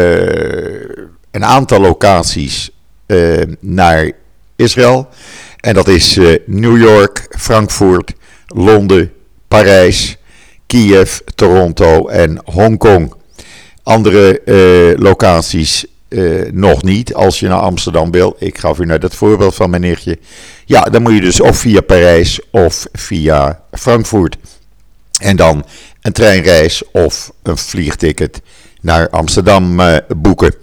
een 1.31 1.45
aantal 1.45 1.79
locaties 1.79 2.71
uh, 3.07 3.41
naar 3.59 4.11
Israël. 4.55 5.07
En 5.59 5.73
dat 5.73 5.87
is 5.87 6.19
New 6.45 6.77
York, 6.77 7.27
Frankfurt, 7.37 8.13
Londen, 8.47 9.11
Parijs, 9.47 10.17
Kiev, 10.65 11.17
Toronto 11.35 12.07
en 12.07 12.41
Hongkong. 12.45 13.13
Andere 13.83 14.41
locaties 14.97 15.85
nog 16.51 16.83
niet. 16.83 17.13
Als 17.13 17.39
je 17.39 17.47
naar 17.47 17.59
Amsterdam 17.59 18.11
wil, 18.11 18.35
ik 18.39 18.57
gaf 18.57 18.79
u 18.79 18.85
net 18.85 19.03
het 19.03 19.15
voorbeeld 19.15 19.55
van 19.55 19.69
mijn 19.69 19.81
nichtje. 19.81 20.19
Ja, 20.65 20.81
dan 20.81 21.01
moet 21.01 21.13
je 21.13 21.21
dus 21.21 21.41
of 21.41 21.57
via 21.57 21.81
Parijs 21.81 22.39
of 22.51 22.87
via 22.91 23.61
Frankfurt. 23.71 24.37
En 25.19 25.35
dan 25.35 25.65
een 26.03 26.11
treinreis 26.11 26.83
of 26.91 27.31
een 27.43 27.57
vliegticket 27.57 28.41
naar 28.81 29.09
Amsterdam 29.09 29.79
uh, 29.79 29.97
boeken. 30.17 30.53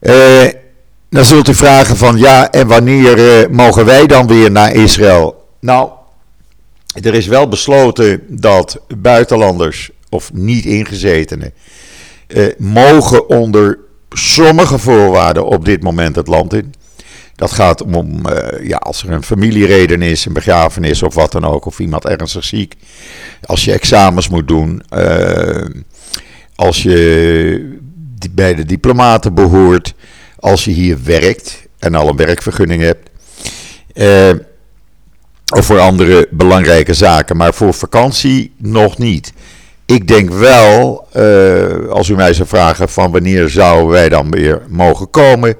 Uh, 0.00 0.48
dan 1.10 1.24
zult 1.24 1.48
u 1.48 1.54
vragen 1.54 1.96
van 1.96 2.18
ja, 2.18 2.50
en 2.50 2.66
wanneer 2.66 3.18
uh, 3.18 3.48
mogen 3.48 3.84
wij 3.84 4.06
dan 4.06 4.26
weer 4.26 4.50
naar 4.50 4.74
Israël? 4.74 5.46
Nou, 5.60 5.90
er 7.02 7.14
is 7.14 7.26
wel 7.26 7.48
besloten 7.48 8.22
dat 8.28 8.80
buitenlanders 8.96 9.90
of 10.08 10.32
niet 10.32 10.64
ingezetenen 10.64 11.52
mogen 12.58 13.28
onder 13.28 13.78
sommige 14.10 14.78
voorwaarden 14.78 15.46
op 15.46 15.64
dit 15.64 15.82
moment 15.82 16.16
het 16.16 16.26
land 16.26 16.52
in. 16.52 16.74
Dat 17.40 17.52
gaat 17.52 17.82
om, 17.82 18.26
uh, 18.26 18.68
ja, 18.68 18.76
als 18.76 19.02
er 19.02 19.10
een 19.10 19.22
familiereden 19.22 20.02
is, 20.02 20.24
een 20.24 20.32
begrafenis 20.32 21.02
of 21.02 21.14
wat 21.14 21.32
dan 21.32 21.44
ook, 21.44 21.66
of 21.66 21.78
iemand 21.78 22.04
ernstig 22.04 22.44
ziek. 22.44 22.74
Als 23.44 23.64
je 23.64 23.72
examens 23.72 24.28
moet 24.28 24.48
doen, 24.48 24.82
uh, 24.94 25.64
als 26.54 26.82
je 26.82 27.78
bij 28.30 28.54
de 28.54 28.64
diplomaten 28.64 29.34
behoort, 29.34 29.94
als 30.38 30.64
je 30.64 30.70
hier 30.70 30.98
werkt 31.04 31.66
en 31.78 31.94
al 31.94 32.08
een 32.08 32.16
werkvergunning 32.16 32.82
hebt. 32.82 33.10
Uh, 33.94 34.30
of 35.54 35.64
voor 35.64 35.78
andere 35.78 36.28
belangrijke 36.30 36.94
zaken, 36.94 37.36
maar 37.36 37.54
voor 37.54 37.74
vakantie 37.74 38.52
nog 38.56 38.98
niet. 38.98 39.32
Ik 39.86 40.08
denk 40.08 40.30
wel, 40.30 41.08
als 41.90 42.08
u 42.08 42.14
mij 42.14 42.32
zou 42.32 42.48
vragen 42.48 42.88
van 42.88 43.10
wanneer 43.10 43.48
zouden 43.48 43.88
wij 43.88 44.08
dan 44.08 44.30
weer 44.30 44.62
mogen 44.68 45.10
komen, 45.10 45.56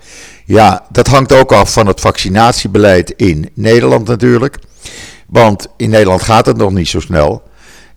ja, 0.50 0.86
dat 0.90 1.06
hangt 1.06 1.32
ook 1.32 1.52
af 1.52 1.72
van 1.72 1.86
het 1.86 2.00
vaccinatiebeleid 2.00 3.12
in 3.16 3.50
Nederland 3.54 4.08
natuurlijk. 4.08 4.58
Want 5.26 5.66
in 5.76 5.90
Nederland 5.90 6.22
gaat 6.22 6.46
het 6.46 6.56
nog 6.56 6.72
niet 6.72 6.88
zo 6.88 7.00
snel. 7.00 7.42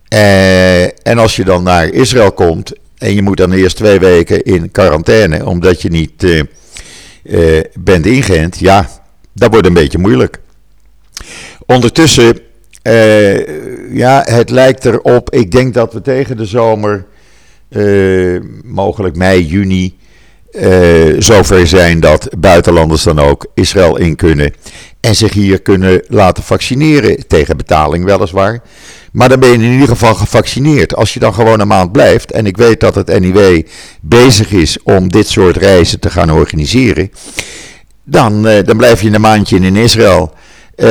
Eh, 0.08 0.82
en 0.82 1.18
als 1.18 1.36
je 1.36 1.44
dan 1.44 1.62
naar 1.62 1.88
Israël 1.88 2.32
komt 2.32 2.72
en 2.98 3.14
je 3.14 3.22
moet 3.22 3.36
dan 3.36 3.52
eerst 3.52 3.76
twee 3.76 3.98
weken 3.98 4.42
in 4.42 4.70
quarantaine 4.70 5.46
omdat 5.46 5.82
je 5.82 5.88
niet 5.88 6.22
uh, 6.22 6.42
uh, 7.24 7.60
bent 7.78 8.06
ingeënt, 8.06 8.58
ja, 8.58 8.88
dat 9.32 9.50
wordt 9.50 9.66
een 9.66 9.72
beetje 9.72 9.98
moeilijk. 9.98 10.40
Ondertussen, 11.66 12.38
ja, 13.90 14.22
het 14.24 14.50
lijkt 14.50 14.84
erop, 14.84 15.30
ik 15.30 15.50
denk 15.50 15.74
dat 15.74 15.92
we 15.92 16.00
tegen 16.00 16.36
de 16.36 16.46
zomer, 16.46 17.06
mogelijk 18.64 19.16
mei, 19.16 19.46
juni, 19.46 19.96
uh, 20.54 21.16
zover 21.18 21.66
zijn 21.66 22.00
dat 22.00 22.28
buitenlanders 22.38 23.02
dan 23.02 23.18
ook 23.18 23.46
Israël 23.54 23.96
in 23.96 24.16
kunnen 24.16 24.52
en 25.00 25.14
zich 25.14 25.32
hier 25.32 25.62
kunnen 25.62 26.02
laten 26.08 26.42
vaccineren, 26.42 27.26
tegen 27.26 27.56
betaling 27.56 28.04
weliswaar. 28.04 28.62
Maar 29.12 29.28
dan 29.28 29.40
ben 29.40 29.48
je 29.48 29.54
in 29.54 29.72
ieder 29.72 29.88
geval 29.88 30.14
gevaccineerd. 30.14 30.94
Als 30.94 31.14
je 31.14 31.20
dan 31.20 31.34
gewoon 31.34 31.60
een 31.60 31.66
maand 31.68 31.92
blijft, 31.92 32.32
en 32.32 32.46
ik 32.46 32.56
weet 32.56 32.80
dat 32.80 32.94
het 32.94 33.20
NIW 33.20 33.62
bezig 34.00 34.50
is 34.52 34.82
om 34.82 35.08
dit 35.08 35.28
soort 35.28 35.56
reizen 35.56 36.00
te 36.00 36.10
gaan 36.10 36.32
organiseren, 36.32 37.10
dan, 38.04 38.46
uh, 38.48 38.64
dan 38.64 38.76
blijf 38.76 39.02
je 39.02 39.10
een 39.10 39.20
maandje 39.20 39.56
in 39.56 39.76
Israël. 39.76 40.32
Uh, 40.76 40.86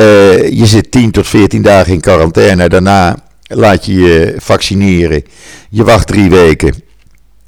je 0.48 0.66
zit 0.66 0.90
10 0.90 1.10
tot 1.10 1.28
14 1.28 1.62
dagen 1.62 1.92
in 1.92 2.00
quarantaine, 2.00 2.68
daarna 2.68 3.16
laat 3.42 3.86
je 3.86 3.94
je 3.94 4.34
vaccineren. 4.38 5.24
Je 5.70 5.84
wacht 5.84 6.06
drie 6.06 6.30
weken. 6.30 6.74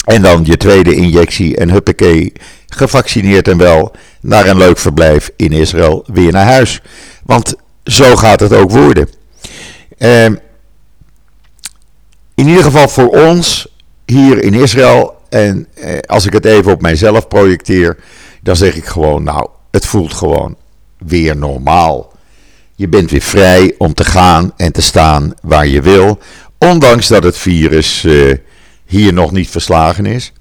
En 0.06 0.22
dan 0.22 0.44
je 0.44 0.56
tweede 0.56 0.94
injectie 0.94 1.56
en 1.56 1.70
huppakee, 1.70 2.32
gevaccineerd 2.66 3.48
en 3.48 3.58
wel, 3.58 3.92
naar 4.20 4.46
een 4.46 4.56
leuk 4.56 4.78
verblijf 4.78 5.30
in 5.36 5.52
Israël, 5.52 6.04
weer 6.12 6.32
naar 6.32 6.46
huis. 6.46 6.80
Want 7.25 7.54
zo 7.84 8.16
gaat 8.16 8.40
het 8.40 8.52
ook 8.52 8.70
worden. 8.70 9.08
Eh, 9.98 10.25
in 12.34 12.48
ieder 12.48 12.62
geval 12.62 12.88
voor 12.88 13.08
ons 13.08 13.68
hier 14.04 14.42
in 14.42 14.54
Israël, 14.54 15.14
en 15.28 15.66
eh, 15.75 15.98
als 16.06 16.26
ik 16.26 16.32
het 16.32 16.44
even 16.44 16.72
op 16.72 16.82
mijzelf 16.82 17.28
projecteer, 17.28 17.96
dan 18.42 18.56
zeg 18.56 18.76
ik 18.76 18.84
gewoon, 18.84 19.22
nou, 19.22 19.48
het 19.70 19.86
voelt 19.86 20.12
gewoon 20.12 20.56
weer 20.98 21.36
normaal. 21.36 22.12
Je 22.75 22.88
bent 22.88 23.10
weer 23.10 23.20
vrij 23.20 23.75
om 23.78 23.94
te 23.94 24.04
gaan 24.04 24.52
en 24.56 24.72
te 24.72 24.82
staan 24.82 25.34
waar 25.42 25.66
je 25.66 25.82
wil, 25.82 26.18
ondanks 26.58 27.08
dat 27.08 27.22
het 27.22 27.38
virus... 27.38 28.04
Eh, 28.04 28.32
hier 28.87 29.12
nog 29.12 29.33
niet 29.33 29.50
verslagen 29.50 30.07
is. 30.07 30.33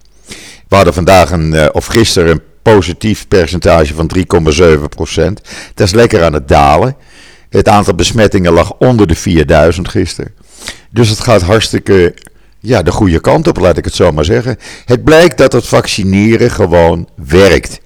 We 0.68 0.76
hadden 0.76 0.94
vandaag 0.94 1.32
een, 1.32 1.54
eh, 1.54 1.68
of 1.72 1.86
gisteren 1.86 2.32
een 2.32 2.42
positief 2.62 3.28
percentage 3.28 3.94
van 3.94 4.08
3,7 4.08 4.90
procent. 4.90 5.42
Dat 5.74 5.88
is 5.88 5.94
lekker 5.94 6.24
aan 6.24 6.34
het 6.34 6.48
dalen. 6.48 6.96
Het 7.50 7.68
aantal 7.68 7.96
besmettingen 7.96 8.54
lag 8.54 8.74
onder 8.78 9.08
de 9.08 9.16
4000 9.16 9.88
gisteren. 9.88 10.34
Dus 10.90 11.10
het 11.10 11.20
gaat 11.20 11.42
hartstikke 11.42 12.16
ja, 12.60 12.82
de 12.82 12.92
goede 12.92 13.20
kant 13.20 13.48
op, 13.48 13.58
laat 13.58 13.78
ik 13.78 13.86
het 13.86 13.96
zo 13.96 14.12
maar 14.12 14.26
zeggen. 14.26 14.58
Het 14.86 15.04
blijkt 15.04 15.38
dat 15.38 15.54
het 15.54 15.68
vaccineren 15.68 16.52
gewoon 16.52 17.10
werkt. 17.16 17.80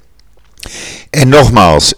En 1.10 1.30
nogmaals, 1.30 1.94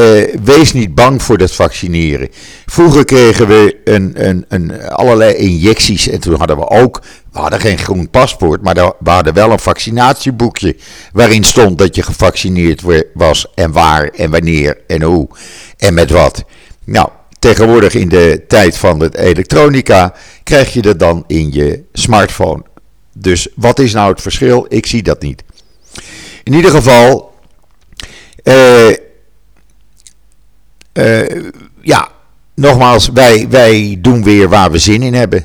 uh, 0.00 0.34
wees 0.44 0.72
niet 0.72 0.94
bang 0.94 1.22
voor 1.22 1.38
dat 1.38 1.52
vaccineren. 1.52 2.28
Vroeger 2.66 3.04
kregen 3.04 3.46
we 3.46 3.80
een, 3.84 4.12
een, 4.28 4.44
een, 4.48 4.82
allerlei 4.82 5.34
injecties 5.34 6.08
en 6.08 6.20
toen 6.20 6.38
hadden 6.38 6.56
we 6.56 6.68
ook, 6.68 7.00
we 7.32 7.38
hadden 7.38 7.60
geen 7.60 7.78
groen 7.78 8.10
paspoort, 8.10 8.62
maar 8.62 8.74
we 8.74 9.10
hadden 9.10 9.34
wel 9.34 9.50
een 9.50 9.58
vaccinatieboekje 9.58 10.76
waarin 11.12 11.44
stond 11.44 11.78
dat 11.78 11.94
je 11.94 12.02
gevaccineerd 12.02 12.82
was 13.14 13.46
en 13.54 13.72
waar 13.72 14.08
en 14.08 14.30
wanneer 14.30 14.78
en 14.86 15.02
hoe 15.02 15.28
en 15.76 15.94
met 15.94 16.10
wat. 16.10 16.44
Nou, 16.84 17.08
tegenwoordig 17.38 17.94
in 17.94 18.08
de 18.08 18.44
tijd 18.48 18.76
van 18.76 19.00
het 19.00 19.16
elektronica 19.16 20.14
krijg 20.42 20.72
je 20.72 20.82
dat 20.82 20.98
dan 20.98 21.24
in 21.26 21.52
je 21.52 21.82
smartphone. 21.92 22.62
Dus 23.12 23.48
wat 23.54 23.78
is 23.78 23.92
nou 23.92 24.10
het 24.10 24.22
verschil? 24.22 24.66
Ik 24.68 24.86
zie 24.86 25.02
dat 25.02 25.22
niet. 25.22 25.42
In 26.42 26.52
ieder 26.52 26.70
geval, 26.70 27.34
uh, 28.44 28.88
ja, 31.80 32.08
nogmaals, 32.54 33.10
wij, 33.14 33.46
wij 33.48 33.98
doen 33.98 34.24
weer 34.24 34.48
waar 34.48 34.70
we 34.70 34.78
zin 34.78 35.02
in 35.02 35.14
hebben. 35.14 35.44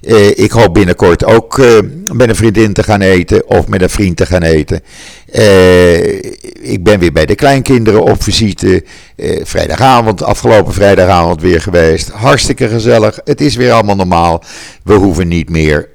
Uh, 0.00 0.28
ik 0.28 0.50
hoop 0.50 0.74
binnenkort 0.74 1.24
ook 1.24 1.58
uh, 1.58 1.78
met 2.12 2.28
een 2.28 2.36
vriendin 2.36 2.72
te 2.72 2.82
gaan 2.82 3.00
eten 3.00 3.48
of 3.48 3.68
met 3.68 3.82
een 3.82 3.90
vriend 3.90 4.16
te 4.16 4.26
gaan 4.26 4.42
eten. 4.42 4.80
Ik 6.60 6.84
ben 6.84 6.98
weer 6.98 7.12
bij 7.12 7.26
de 7.26 7.34
kleinkinderen 7.34 8.02
op 8.02 8.22
visite. 8.22 8.84
vrijdagavond, 9.42 10.22
afgelopen 10.22 10.72
vrijdagavond 10.72 11.40
weer 11.40 11.60
geweest. 11.60 12.08
Hartstikke 12.08 12.68
gezellig. 12.68 13.20
Het 13.24 13.40
is 13.40 13.56
weer 13.56 13.72
allemaal 13.72 13.96
normaal. 13.96 14.42
We 14.84 14.94
hoeven 14.94 15.28
niet 15.28 15.50
meer 15.50 15.88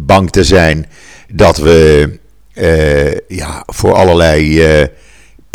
bang 0.00 0.30
te 0.30 0.44
zijn 0.44 0.86
dat 1.32 1.56
we 1.56 2.10
ja, 3.28 3.62
voor 3.66 3.94
allerlei 3.94 4.62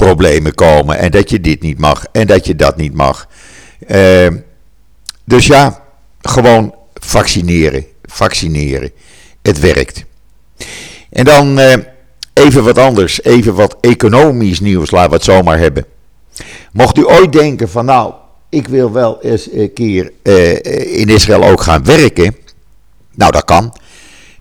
problemen 0.05 0.55
komen. 0.55 0.97
En 0.97 1.11
dat 1.11 1.29
je 1.29 1.41
dit 1.41 1.61
niet 1.61 1.79
mag 1.79 2.05
en 2.11 2.27
dat 2.27 2.45
je 2.45 2.55
dat 2.55 2.77
niet 2.77 2.93
mag. 2.93 3.27
dus 5.25 5.47
ja, 5.47 5.83
gewoon 6.21 6.75
vaccineren. 6.93 7.85
Vaccineren. 8.03 8.91
Het 9.41 9.59
werkt. 9.59 10.05
En 11.09 11.25
dan 11.25 11.59
eh, 11.59 11.73
even 12.33 12.63
wat 12.63 12.77
anders. 12.77 13.23
Even 13.23 13.53
wat 13.53 13.77
economisch 13.81 14.59
nieuws. 14.59 14.91
Laten 14.91 15.09
we 15.09 15.15
het 15.15 15.25
zomaar 15.25 15.59
hebben. 15.59 15.85
Mocht 16.71 16.97
u 16.97 17.05
ooit 17.05 17.31
denken 17.31 17.69
van 17.69 17.85
nou, 17.85 18.13
ik 18.49 18.67
wil 18.67 18.91
wel 18.91 19.21
eens 19.21 19.51
een 19.51 19.73
keer 19.73 20.11
uh, 20.23 20.99
in 20.99 21.09
Israël 21.09 21.43
ook 21.43 21.61
gaan 21.61 21.83
werken. 21.83 22.35
Nou, 23.15 23.31
dat 23.31 23.45
kan. 23.45 23.75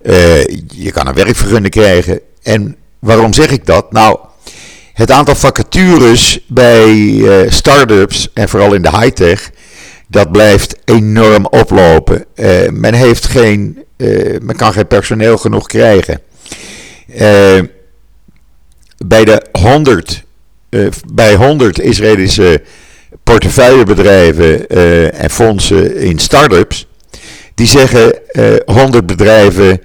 Uh, 0.03 0.45
je 0.67 0.91
kan 0.93 1.07
een 1.07 1.15
werkvergunning 1.15 1.73
krijgen. 1.73 2.21
En 2.43 2.77
waarom 2.99 3.33
zeg 3.33 3.51
ik 3.51 3.67
dat? 3.67 3.93
Nou, 3.93 4.19
het 5.01 5.11
aantal 5.11 5.35
vacatures 5.35 6.39
bij 6.47 6.95
uh, 6.95 7.51
start-ups 7.51 8.29
en 8.33 8.49
vooral 8.49 8.75
in 8.75 8.83
de 8.83 8.91
high-tech 8.91 9.51
dat 10.09 10.33
blijft 10.33 10.77
enorm 10.85 11.47
oplopen. 11.47 12.25
Uh, 12.35 12.69
men, 12.71 12.95
heeft 12.95 13.27
geen, 13.27 13.85
uh, 13.97 14.39
men 14.41 14.57
kan 14.57 14.73
geen 14.73 14.87
personeel 14.87 15.39
genoeg 15.39 15.67
krijgen. 15.67 16.21
Bij, 19.07 19.25
de 19.25 19.43
100, 19.53 20.25
bij 21.13 21.35
100 21.35 21.81
Israëlische 21.81 22.63
portefeuillebedrijven 23.25 24.69
en 25.13 25.31
fondsen 25.31 25.97
in 25.97 26.19
start-ups, 26.19 26.87
die 27.55 27.67
zeggen 27.67 28.13
100 28.65 29.07
bedrijven 29.07 29.83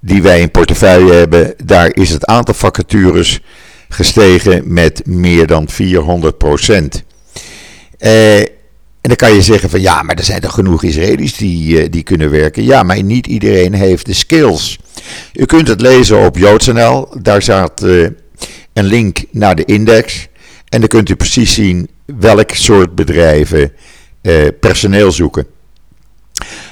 die 0.00 0.22
wij 0.22 0.40
in 0.40 0.50
portefeuille 0.50 1.12
hebben, 1.12 1.54
daar 1.64 1.94
is 1.94 2.10
het 2.10 2.24
aantal 2.24 2.54
vacatures 2.54 3.40
gestegen 3.94 4.62
met 4.72 5.06
meer 5.06 5.46
dan 5.46 5.68
400 5.68 6.38
procent. 6.38 7.02
En 9.04 9.10
dan 9.10 9.16
kan 9.28 9.34
je 9.34 9.42
zeggen 9.42 9.70
van 9.70 9.80
ja, 9.80 10.02
maar 10.02 10.16
er 10.16 10.24
zijn 10.24 10.40
toch 10.40 10.54
genoeg 10.54 10.82
Israëli's 10.82 11.36
die, 11.36 11.82
uh, 11.82 11.86
die 11.90 12.02
kunnen 12.02 12.30
werken. 12.30 12.64
Ja, 12.64 12.82
maar 12.82 13.02
niet 13.02 13.26
iedereen 13.26 13.72
heeft 13.72 14.06
de 14.06 14.12
skills. 14.12 14.78
U 15.32 15.44
kunt 15.44 15.68
het 15.68 15.80
lezen 15.80 16.26
op 16.26 16.36
joods.nl. 16.36 17.08
Daar 17.22 17.42
staat 17.42 17.82
uh, 17.82 18.08
een 18.72 18.84
link 18.84 19.24
naar 19.30 19.56
de 19.56 19.64
index. 19.64 20.28
En 20.68 20.80
dan 20.80 20.88
kunt 20.88 21.08
u 21.08 21.14
precies 21.14 21.54
zien 21.54 21.88
welk 22.04 22.50
soort 22.50 22.94
bedrijven 22.94 23.72
uh, 24.22 24.46
personeel 24.60 25.12
zoeken. 25.12 25.46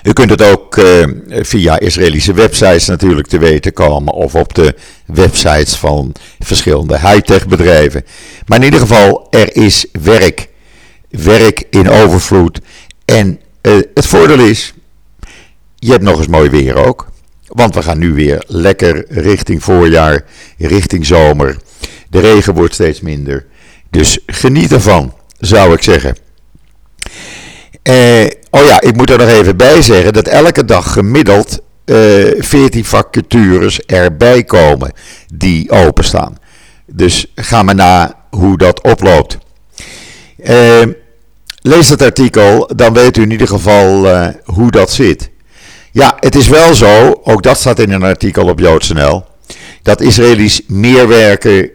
U 0.02 0.12
kunt 0.12 0.30
het 0.30 0.42
ook 0.42 0.80
via 1.28 1.78
Israëlische 1.78 2.32
websites 2.32 2.86
natuurlijk 2.86 3.28
te 3.28 3.38
weten 3.38 3.72
komen. 3.72 4.12
Of 4.12 4.34
op 4.34 4.54
de 4.54 4.74
websites 5.06 5.74
van 5.74 6.12
verschillende 6.38 6.98
high-tech 6.98 7.46
bedrijven. 7.46 8.04
Maar 8.46 8.58
in 8.58 8.64
ieder 8.64 8.80
geval, 8.80 9.26
er 9.30 9.56
is 9.56 9.86
werk 9.92 10.48
werk 11.12 11.66
in 11.70 11.88
overvloed. 11.88 12.60
En 13.04 13.40
uh, 13.62 13.72
het 13.94 14.06
voordeel 14.06 14.38
is, 14.38 14.74
je 15.76 15.90
hebt 15.90 16.02
nog 16.02 16.18
eens 16.18 16.26
mooi 16.26 16.50
weer 16.50 16.74
ook. 16.74 17.10
Want 17.46 17.74
we 17.74 17.82
gaan 17.82 17.98
nu 17.98 18.12
weer 18.12 18.44
lekker 18.46 19.04
richting 19.08 19.62
voorjaar, 19.62 20.24
richting 20.58 21.06
zomer. 21.06 21.56
De 22.08 22.20
regen 22.20 22.54
wordt 22.54 22.74
steeds 22.74 23.00
minder. 23.00 23.46
Dus 23.90 24.18
geniet 24.26 24.72
ervan, 24.72 25.14
zou 25.38 25.74
ik 25.74 25.82
zeggen. 25.82 26.16
Uh, 27.88 28.26
oh 28.50 28.64
ja, 28.64 28.80
ik 28.80 28.96
moet 28.96 29.10
er 29.10 29.18
nog 29.18 29.28
even 29.28 29.56
bij 29.56 29.82
zeggen 29.82 30.12
dat 30.12 30.28
elke 30.28 30.64
dag 30.64 30.92
gemiddeld 30.92 31.60
uh, 31.84 32.30
eh, 32.30 32.42
14 32.42 32.84
vacatures 32.84 33.80
erbij 33.80 34.44
komen 34.44 34.92
die 35.34 35.70
openstaan. 35.70 36.36
Dus 36.86 37.32
ga 37.34 37.62
maar 37.62 37.74
na 37.74 38.24
hoe 38.30 38.58
dat 38.58 38.82
oploopt. 38.82 39.38
Uh, 40.44 40.82
Lees 41.64 41.88
dat 41.88 42.02
artikel, 42.02 42.70
dan 42.76 42.92
weet 42.92 43.16
u 43.16 43.22
in 43.22 43.30
ieder 43.30 43.48
geval 43.48 44.08
hoe 44.44 44.70
dat 44.70 44.92
zit. 44.92 45.30
Ja, 45.92 46.16
het 46.20 46.34
is 46.34 46.48
wel 46.48 46.74
zo, 46.74 47.20
ook 47.22 47.42
dat 47.42 47.58
staat 47.58 47.78
in 47.78 47.92
een 47.92 48.02
artikel 48.02 48.48
op 48.48 48.58
joods.nl, 48.58 49.24
dat 49.82 50.00
Israëli's 50.00 50.60
meer 50.66 51.08
werken 51.08 51.70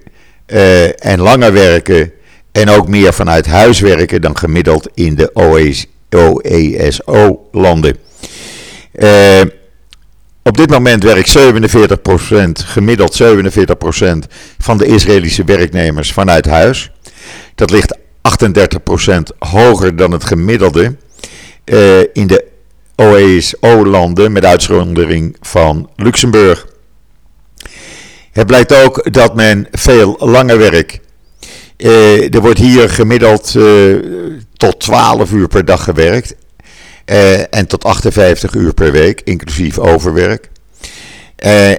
en 0.98 1.20
langer 1.20 1.54
werken 1.54 2.12
en 2.52 2.70
ook 2.70 2.88
meer 2.88 3.14
vanuit 3.14 3.46
huis 3.46 3.80
werken 3.80 4.22
dan 4.22 4.38
gemiddeld 4.38 4.90
in 4.94 5.16
de 5.16 5.32
OESO-landen. 6.10 7.98
Eh, 8.92 9.42
op 10.44 10.58
dit 10.58 10.70
moment 10.70 11.04
werkt 11.04 11.30
47%, 11.30 12.64
gemiddeld 12.64 13.14
47% 13.14 14.28
van 14.58 14.78
de 14.78 14.86
Israëlische 14.86 15.44
werknemers 15.44 16.12
vanuit 16.12 16.46
huis. 16.46 16.92
Dat 17.56 17.72
ligt 17.72 17.98
38% 18.22 19.36
hoger 19.40 19.96
dan 19.96 20.12
het 20.12 20.24
gemiddelde 20.24 20.96
uh, 21.66 22.00
in 22.00 22.28
de 22.28 22.46
OESO-landen, 22.96 24.32
met 24.32 24.46
uitzondering 24.46 25.38
van 25.42 25.90
Luxemburg. 25.96 26.68
Het 28.32 28.48
blijkt 28.48 28.84
ook 28.84 29.14
dat 29.14 29.36
men 29.36 29.68
veel 29.72 30.16
langer 30.20 30.58
werkt. 30.58 31.00
Uh, 31.78 32.34
er 32.34 32.42
wordt 32.42 32.60
hier 32.60 32.90
gemiddeld 32.90 33.54
uh, 33.54 33.96
tot 34.54 34.80
12 34.80 35.32
uur 35.32 35.48
per 35.48 35.66
dag 35.66 35.84
gewerkt. 35.84 36.36
en 37.50 37.68
tot 37.68 37.84
58 37.84 38.54
uur 38.54 38.74
per 38.74 38.92
week, 38.92 39.22
inclusief 39.24 39.80
overwerk. 39.80 40.50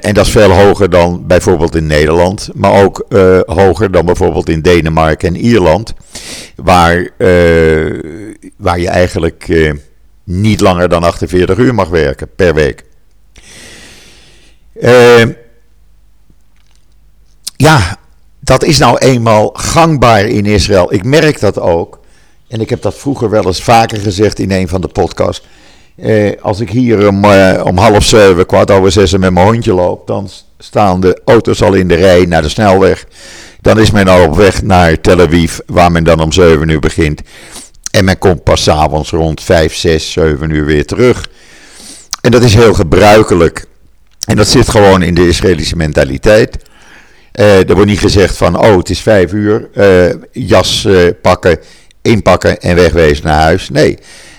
En 0.01 0.15
dat 0.15 0.27
is 0.27 0.33
veel 0.33 0.51
hoger 0.51 0.91
dan 0.91 1.27
bijvoorbeeld 1.27 1.75
in 1.75 1.87
Nederland, 1.87 2.49
maar 2.55 2.83
ook 2.83 3.07
hoger 3.47 3.91
dan 3.91 4.07
bijvoorbeeld 4.07 4.49
in 4.49 4.61
Denemarken 4.61 5.29
en 5.29 5.37
Ierland, 5.37 5.95
waar, 6.57 7.09
waar 8.57 8.79
je 8.79 8.89
eigenlijk 8.89 9.73
niet 10.25 10.61
langer 10.61 10.89
dan 10.89 11.03
48 11.03 11.59
uur 11.59 11.75
mag 11.75 11.89
werken 11.89 12.29
per 12.37 12.55
week. 12.55 12.85
ja, 17.57 17.99
dat 18.49 18.65
is 18.65 18.79
nou 18.79 18.99
eenmaal 18.99 19.51
gangbaar 19.53 20.25
in 20.25 20.47
Israël. 20.47 20.93
Ik 20.93 21.05
merk 21.05 21.41
dat 21.41 21.61
ook. 21.61 21.99
En 22.49 22.61
ik 22.61 22.71
heb 22.71 22.83
dat 22.83 22.95
vroeger 22.95 23.31
wel 23.31 23.47
eens 23.47 23.63
vaker 23.63 23.99
gezegd 23.99 24.39
in 24.39 24.51
een 24.51 24.69
van 24.69 24.81
de 24.81 24.89
podcasts. 24.89 25.47
Eh, 25.97 26.43
als 26.43 26.61
ik 26.61 26.71
hier 26.71 27.09
om, 27.09 27.25
eh, 27.25 27.65
om 27.65 27.77
half 27.77 28.05
zeven, 28.05 28.47
kwart 28.47 28.71
over 28.71 28.93
zes 28.93 29.17
met 29.17 29.33
mijn 29.33 29.47
hondje 29.47 29.75
loop, 29.75 30.07
dan 30.07 30.31
staan 30.59 31.01
de 31.01 31.21
auto's 31.25 31.63
al 31.63 31.75
in 31.75 31.89
de 31.89 31.95
rij 31.95 32.25
naar 32.25 32.43
de 32.43 32.49
snelweg. 32.49 33.07
Dan 33.61 33.79
is 33.79 33.91
men 33.91 34.09
al 34.09 34.23
op 34.23 34.37
weg 34.37 34.63
naar 34.63 35.01
Tel 35.01 35.21
Aviv, 35.21 35.59
waar 35.67 35.93
men 35.93 36.05
dan 36.05 36.21
om 36.21 36.33
zeven 36.33 36.69
uur 36.69 36.81
begint. 36.81 37.21
En 37.91 38.05
men 38.05 38.19
komt 38.19 38.43
pas 38.43 38.63
s 38.63 38.69
avonds 38.69 39.11
rond 39.11 39.43
vijf, 39.43 39.75
zes, 39.75 40.13
zeven 40.13 40.51
uur 40.51 40.65
weer 40.65 40.87
terug. 40.87 41.29
En 42.21 42.31
dat 42.31 42.43
is 42.43 42.55
heel 42.55 42.75
gebruikelijk. 42.75 43.67
En 44.27 44.37
dat 44.37 44.49
zit 44.49 44.69
gewoon 44.69 45.03
in 45.03 45.15
de 45.15 45.29
Israëlische 45.29 45.77
mentaliteit. 45.77 46.67
Uh, 47.35 47.69
er 47.69 47.75
wordt 47.75 47.91
niet 47.91 47.99
gezegd 47.99 48.37
van, 48.37 48.59
oh 48.59 48.77
het 48.77 48.91
is 48.91 49.01
vijf 49.01 49.33
uur, 49.33 49.69
uh, 49.75 50.23
jas 50.33 50.85
uh, 50.85 51.09
pakken, 51.23 51.59
inpakken 52.03 52.61
en 52.61 52.75
wegwezen 52.75 53.25
naar 53.25 53.41
huis. 53.41 53.69
Nee, 53.69 53.99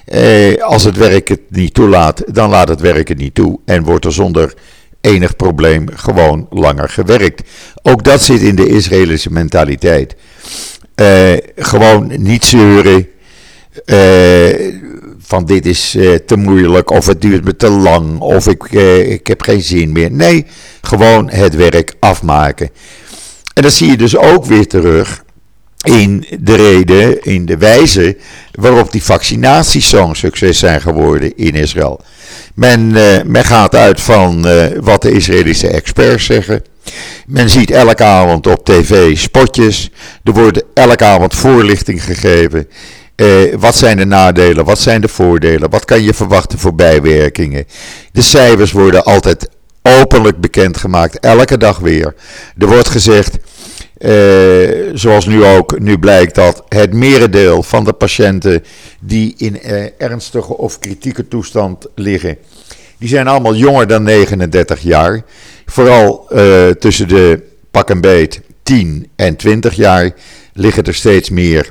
eh, 0.10 0.64
als 0.64 0.84
het 0.84 0.98
werk 0.98 1.28
het 1.28 1.42
niet 1.50 1.74
toelaat, 1.74 2.24
dan 2.34 2.50
laat 2.50 2.68
het 2.68 2.80
werk 2.80 3.08
het 3.08 3.18
niet 3.18 3.36
toe 3.36 3.60
en 3.66 3.84
wordt 3.84 4.06
er 4.06 4.14
zonder 4.14 4.54
enig 5.02 5.36
probleem 5.36 5.86
gewoon 5.96 6.48
langer 6.50 6.90
gewerkt. 6.90 7.50
Ook 7.82 8.04
dat 8.04 8.22
zit 8.22 8.42
in 8.42 8.56
de 8.56 8.68
Israëlische 8.68 9.32
mentaliteit. 9.32 10.16
Eh, 10.96 11.34
gewoon 11.56 12.12
niet 12.18 12.46
zeuren 12.46 13.08
eh, 13.86 14.74
van 15.30 15.46
dit 15.46 15.66
is 15.66 15.96
eh, 15.96 16.16
te 16.16 16.36
moeilijk 16.36 16.90
of 16.90 17.06
het 17.06 17.22
duurt 17.22 17.44
me 17.44 17.56
te 17.56 17.70
lang 17.70 18.20
of 18.20 18.48
ik, 18.48 18.64
eh, 18.64 19.12
ik 19.12 19.28
heb 19.28 19.42
geen 19.42 19.62
zin 19.62 19.92
meer. 19.92 20.12
Nee, 20.12 20.46
gewoon 20.82 21.30
het 21.30 21.56
werk 21.56 21.94
afmaken. 22.00 22.70
En 23.54 23.64
dat 23.64 23.74
zie 23.74 23.90
je 23.90 23.98
dus 23.98 24.18
ook 24.18 24.46
weer 24.46 24.68
terug 24.68 25.24
in 25.84 26.26
de 26.40 26.56
reden, 26.56 27.24
in 27.24 27.46
de 27.46 27.58
wijze 27.58 28.18
waarop 28.52 28.92
die 28.92 29.04
vaccinaties 29.04 29.90
zo'n 29.90 30.16
succes 30.16 30.60
zijn 30.60 30.82
geworden 30.82 31.38
in 31.38 31.54
Israël. 31.54 32.02
Men, 32.54 32.92
men 33.26 33.46
gaat 33.46 33.76
uit 33.76 34.02
van 34.02 34.48
wat 34.82 35.02
de 35.02 35.12
Israëlische 35.12 35.68
experts 35.68 36.26
zeggen. 36.26 36.64
Men 37.28 37.50
ziet 37.50 37.72
elke 37.72 38.04
avond 38.04 38.48
op 38.48 38.66
tv 38.66 39.18
spotjes. 39.18 39.90
Er 40.24 40.34
wordt 40.34 40.64
elke 40.74 41.04
avond 41.04 41.36
voorlichting 41.36 42.04
gegeven. 42.04 42.68
Uh, 43.20 43.56
wat 43.56 43.76
zijn 43.76 43.98
de 43.98 44.06
nadelen? 44.06 44.66
Wat 44.66 44.80
zijn 44.80 45.02
de 45.02 45.08
voordelen? 45.08 45.70
Wat 45.70 45.86
kan 45.86 46.04
je 46.04 46.14
verwachten 46.14 46.60
voor 46.60 46.76
bijwerkingen? 46.76 47.66
De 48.12 48.22
cijfers 48.22 48.72
worden 48.72 49.04
altijd 49.04 49.50
openlijk 49.82 50.42
bekendgemaakt, 50.42 51.20
elke 51.20 51.58
dag 51.58 51.80
weer. 51.80 52.16
Er 52.58 52.68
wordt 52.68 52.90
gezegd, 52.90 53.38
uh, 53.98 54.10
zoals 54.94 55.26
nu 55.26 55.44
ook, 55.44 55.80
nu 55.80 55.98
blijkt 55.98 56.36
dat 56.36 56.64
het 56.70 56.94
merendeel 56.94 57.64
van 57.64 57.84
de 57.84 57.94
patiënten 57.94 58.64
die 59.00 59.34
in 59.38 59.60
uh, 59.66 59.86
ernstige 59.98 60.58
of 60.58 60.80
kritieke 60.80 61.28
toestand 61.28 61.88
liggen, 61.96 62.38
die 62.98 63.10
zijn 63.10 63.28
allemaal 63.28 63.56
jonger 63.56 63.88
dan 63.88 64.04
39 64.04 64.82
jaar. 64.82 65.24
Vooral 65.66 66.28
tussen 66.80 67.08
de 67.08 67.44
pak 67.72 67.90
en 67.90 68.02
beet 68.02 68.42
10 68.64 69.10
en 69.16 69.36
20 69.36 69.74
jaar 69.74 70.12
liggen 70.54 70.84
er 70.84 70.94
steeds 70.94 71.30
meer 71.30 71.70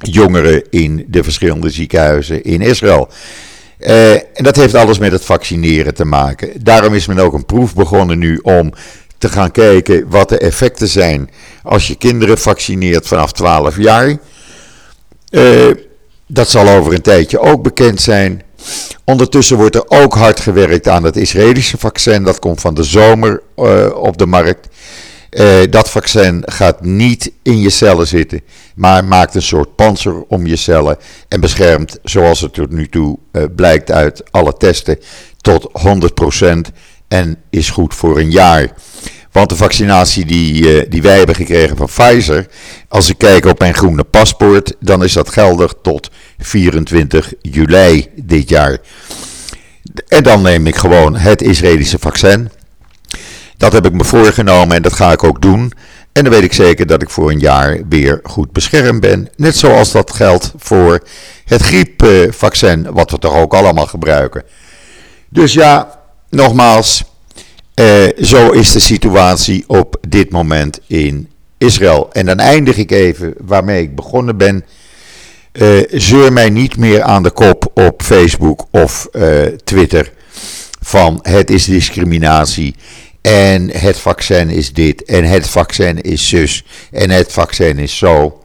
jongeren 0.00 0.62
in 0.70 1.04
de 1.08 1.22
verschillende 1.22 1.70
ziekenhuizen 1.70 2.42
in 2.42 2.60
Israël. 2.60 3.08
Uh, 3.78 4.12
en 4.12 4.42
dat 4.42 4.56
heeft 4.56 4.74
alles 4.74 4.98
met 4.98 5.12
het 5.12 5.24
vaccineren 5.24 5.94
te 5.94 6.04
maken. 6.04 6.50
Daarom 6.62 6.94
is 6.94 7.06
men 7.06 7.18
ook 7.18 7.32
een 7.32 7.46
proef 7.46 7.74
begonnen 7.74 8.18
nu 8.18 8.38
om 8.42 8.72
te 9.18 9.28
gaan 9.28 9.50
kijken 9.50 10.08
wat 10.08 10.28
de 10.28 10.38
effecten 10.38 10.88
zijn 10.88 11.30
als 11.62 11.86
je 11.86 11.94
kinderen 11.94 12.38
vaccineert 12.38 13.08
vanaf 13.08 13.32
12 13.32 13.76
jaar. 13.76 14.16
Uh, 15.30 15.70
dat 16.26 16.50
zal 16.50 16.68
over 16.68 16.94
een 16.94 17.02
tijdje 17.02 17.38
ook 17.38 17.62
bekend 17.62 18.00
zijn. 18.00 18.42
Ondertussen 19.04 19.56
wordt 19.56 19.74
er 19.74 19.84
ook 19.88 20.14
hard 20.14 20.40
gewerkt 20.40 20.88
aan 20.88 21.04
het 21.04 21.16
Israëlische 21.16 21.78
vaccin. 21.78 22.22
Dat 22.22 22.38
komt 22.38 22.60
van 22.60 22.74
de 22.74 22.82
zomer 22.82 23.42
uh, 23.56 23.86
op 23.94 24.18
de 24.18 24.26
markt. 24.26 24.68
Uh, 25.30 25.60
dat 25.70 25.90
vaccin 25.90 26.42
gaat 26.46 26.84
niet 26.84 27.32
in 27.42 27.60
je 27.60 27.70
cellen 27.70 28.06
zitten, 28.06 28.40
maar 28.74 29.04
maakt 29.04 29.34
een 29.34 29.42
soort 29.42 29.74
panzer 29.74 30.22
om 30.28 30.46
je 30.46 30.56
cellen 30.56 30.96
en 31.28 31.40
beschermt, 31.40 31.98
zoals 32.02 32.40
het 32.40 32.54
tot 32.54 32.70
nu 32.70 32.88
toe 32.88 33.18
uh, 33.32 33.42
blijkt 33.56 33.90
uit 33.90 34.22
alle 34.30 34.56
testen, 34.56 34.98
tot 35.40 35.70
100% 36.68 36.72
en 37.08 37.36
is 37.50 37.70
goed 37.70 37.94
voor 37.94 38.18
een 38.18 38.30
jaar. 38.30 38.72
Want 39.32 39.48
de 39.48 39.56
vaccinatie 39.56 40.24
die, 40.24 40.62
uh, 40.62 40.90
die 40.90 41.02
wij 41.02 41.16
hebben 41.16 41.34
gekregen 41.34 41.76
van 41.76 41.86
Pfizer, 41.86 42.46
als 42.88 43.08
ik 43.08 43.18
kijk 43.18 43.44
op 43.44 43.58
mijn 43.58 43.74
groene 43.74 44.04
paspoort, 44.04 44.74
dan 44.80 45.04
is 45.04 45.12
dat 45.12 45.28
geldig 45.28 45.74
tot 45.82 46.10
24 46.38 47.32
juli 47.40 48.06
dit 48.16 48.48
jaar. 48.48 48.78
En 50.08 50.22
dan 50.22 50.42
neem 50.42 50.66
ik 50.66 50.76
gewoon 50.76 51.16
het 51.16 51.42
Israëlische 51.42 51.98
vaccin. 51.98 52.50
Dat 53.60 53.72
heb 53.72 53.86
ik 53.86 53.92
me 53.92 54.04
voorgenomen 54.04 54.76
en 54.76 54.82
dat 54.82 54.92
ga 54.92 55.12
ik 55.12 55.24
ook 55.24 55.42
doen. 55.42 55.72
En 56.12 56.24
dan 56.24 56.32
weet 56.32 56.42
ik 56.42 56.52
zeker 56.52 56.86
dat 56.86 57.02
ik 57.02 57.10
voor 57.10 57.30
een 57.30 57.38
jaar 57.38 57.80
weer 57.88 58.20
goed 58.22 58.52
beschermd 58.52 59.00
ben. 59.00 59.28
Net 59.36 59.56
zoals 59.56 59.92
dat 59.92 60.12
geldt 60.12 60.52
voor 60.56 61.02
het 61.44 61.62
griepvaccin, 61.62 62.92
wat 62.92 63.10
we 63.10 63.18
toch 63.18 63.34
ook 63.34 63.54
allemaal 63.54 63.86
gebruiken. 63.86 64.42
Dus 65.28 65.52
ja, 65.52 65.98
nogmaals, 66.28 67.04
eh, 67.74 67.84
zo 68.22 68.50
is 68.50 68.72
de 68.72 68.80
situatie 68.80 69.64
op 69.66 69.96
dit 70.08 70.30
moment 70.30 70.80
in 70.86 71.28
Israël. 71.58 72.08
En 72.12 72.26
dan 72.26 72.38
eindig 72.38 72.76
ik 72.76 72.90
even 72.90 73.34
waarmee 73.38 73.82
ik 73.82 73.94
begonnen 73.94 74.36
ben. 74.36 74.64
Uh, 75.52 75.82
zeur 75.90 76.32
mij 76.32 76.50
niet 76.50 76.76
meer 76.76 77.02
aan 77.02 77.22
de 77.22 77.30
kop 77.30 77.70
op 77.74 78.02
Facebook 78.02 78.66
of 78.70 79.08
uh, 79.12 79.46
Twitter 79.64 80.12
van 80.80 81.18
het 81.22 81.50
is 81.50 81.64
discriminatie. 81.64 82.74
En 83.20 83.70
het 83.70 83.98
vaccin 83.98 84.48
is 84.48 84.72
dit. 84.72 85.04
En 85.04 85.24
het 85.24 85.48
vaccin 85.48 86.00
is 86.00 86.28
zus. 86.28 86.64
En 86.90 87.10
het 87.10 87.32
vaccin 87.32 87.78
is 87.78 87.98
zo. 87.98 88.42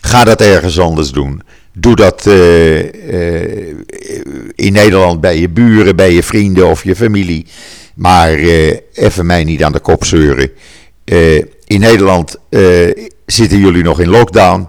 Ga 0.00 0.24
dat 0.24 0.40
ergens 0.40 0.78
anders 0.78 1.10
doen. 1.10 1.42
Doe 1.72 1.96
dat 1.96 2.26
uh, 2.26 2.82
uh, 2.82 3.74
in 4.54 4.72
Nederland 4.72 5.20
bij 5.20 5.38
je 5.38 5.48
buren, 5.48 5.96
bij 5.96 6.12
je 6.12 6.22
vrienden 6.22 6.66
of 6.66 6.84
je 6.84 6.96
familie. 6.96 7.46
Maar 7.94 8.38
uh, 8.38 8.76
even 8.92 9.26
mij 9.26 9.44
niet 9.44 9.64
aan 9.64 9.72
de 9.72 9.80
kop 9.80 10.04
zeuren. 10.04 10.50
in 11.64 11.80
Nederland 11.80 12.36
zitten 13.26 13.58
jullie 13.58 13.82
nog 13.82 14.00
in 14.00 14.08
lockdown. 14.08 14.68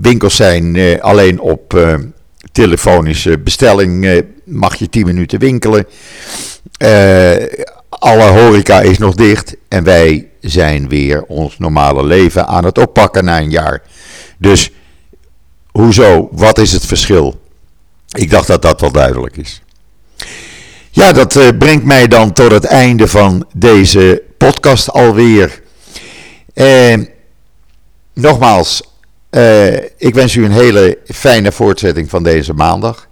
winkels 0.00 0.36
zijn 0.36 1.00
alleen 1.00 1.40
op 1.40 1.98
telefonische 2.52 3.38
bestelling. 3.38 4.22
mag 4.44 4.74
je 4.74 4.88
10 4.88 5.06
minuten 5.06 5.38
winkelen. 5.38 5.86
Uh, 6.82 7.66
alle 7.88 8.28
horeca 8.28 8.80
is 8.80 8.98
nog 8.98 9.14
dicht 9.14 9.56
en 9.68 9.84
wij 9.84 10.28
zijn 10.40 10.88
weer 10.88 11.22
ons 11.22 11.58
normale 11.58 12.04
leven 12.04 12.46
aan 12.46 12.64
het 12.64 12.78
oppakken 12.78 13.24
na 13.24 13.38
een 13.38 13.50
jaar. 13.50 13.82
Dus 14.38 14.70
hoezo? 15.70 16.28
Wat 16.32 16.58
is 16.58 16.72
het 16.72 16.86
verschil? 16.86 17.40
Ik 18.16 18.30
dacht 18.30 18.46
dat 18.46 18.62
dat 18.62 18.80
wel 18.80 18.92
duidelijk 18.92 19.36
is. 19.36 19.62
Ja, 20.90 21.12
dat 21.12 21.36
uh, 21.36 21.48
brengt 21.58 21.84
mij 21.84 22.08
dan 22.08 22.32
tot 22.32 22.50
het 22.50 22.64
einde 22.64 23.08
van 23.08 23.46
deze 23.54 24.22
podcast 24.38 24.90
alweer. 24.90 25.62
Uh, 26.54 26.94
nogmaals, 28.14 28.82
uh, 29.30 29.74
ik 29.76 30.14
wens 30.14 30.34
u 30.34 30.44
een 30.44 30.52
hele 30.52 30.98
fijne 31.04 31.52
voortzetting 31.52 32.10
van 32.10 32.22
deze 32.22 32.52
maandag. 32.52 33.08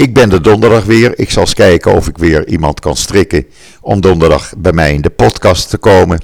Ik 0.00 0.14
ben 0.14 0.32
er 0.32 0.42
donderdag 0.42 0.84
weer. 0.84 1.18
Ik 1.18 1.30
zal 1.30 1.42
eens 1.42 1.54
kijken 1.54 1.92
of 1.92 2.08
ik 2.08 2.18
weer 2.18 2.48
iemand 2.48 2.80
kan 2.80 2.96
strikken 2.96 3.46
om 3.80 4.00
donderdag 4.00 4.52
bij 4.56 4.72
mij 4.72 4.92
in 4.92 5.00
de 5.00 5.10
podcast 5.10 5.70
te 5.70 5.78
komen. 5.78 6.22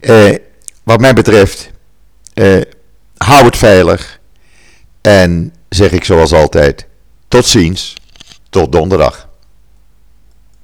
Eh, 0.00 0.34
wat 0.82 1.00
mij 1.00 1.14
betreft, 1.14 1.70
eh, 2.34 2.60
hou 3.16 3.44
het 3.44 3.56
veilig. 3.56 4.20
En 5.00 5.54
zeg 5.68 5.92
ik 5.92 6.04
zoals 6.04 6.32
altijd, 6.32 6.86
tot 7.28 7.46
ziens, 7.46 7.94
tot 8.50 8.72
donderdag. 8.72 9.28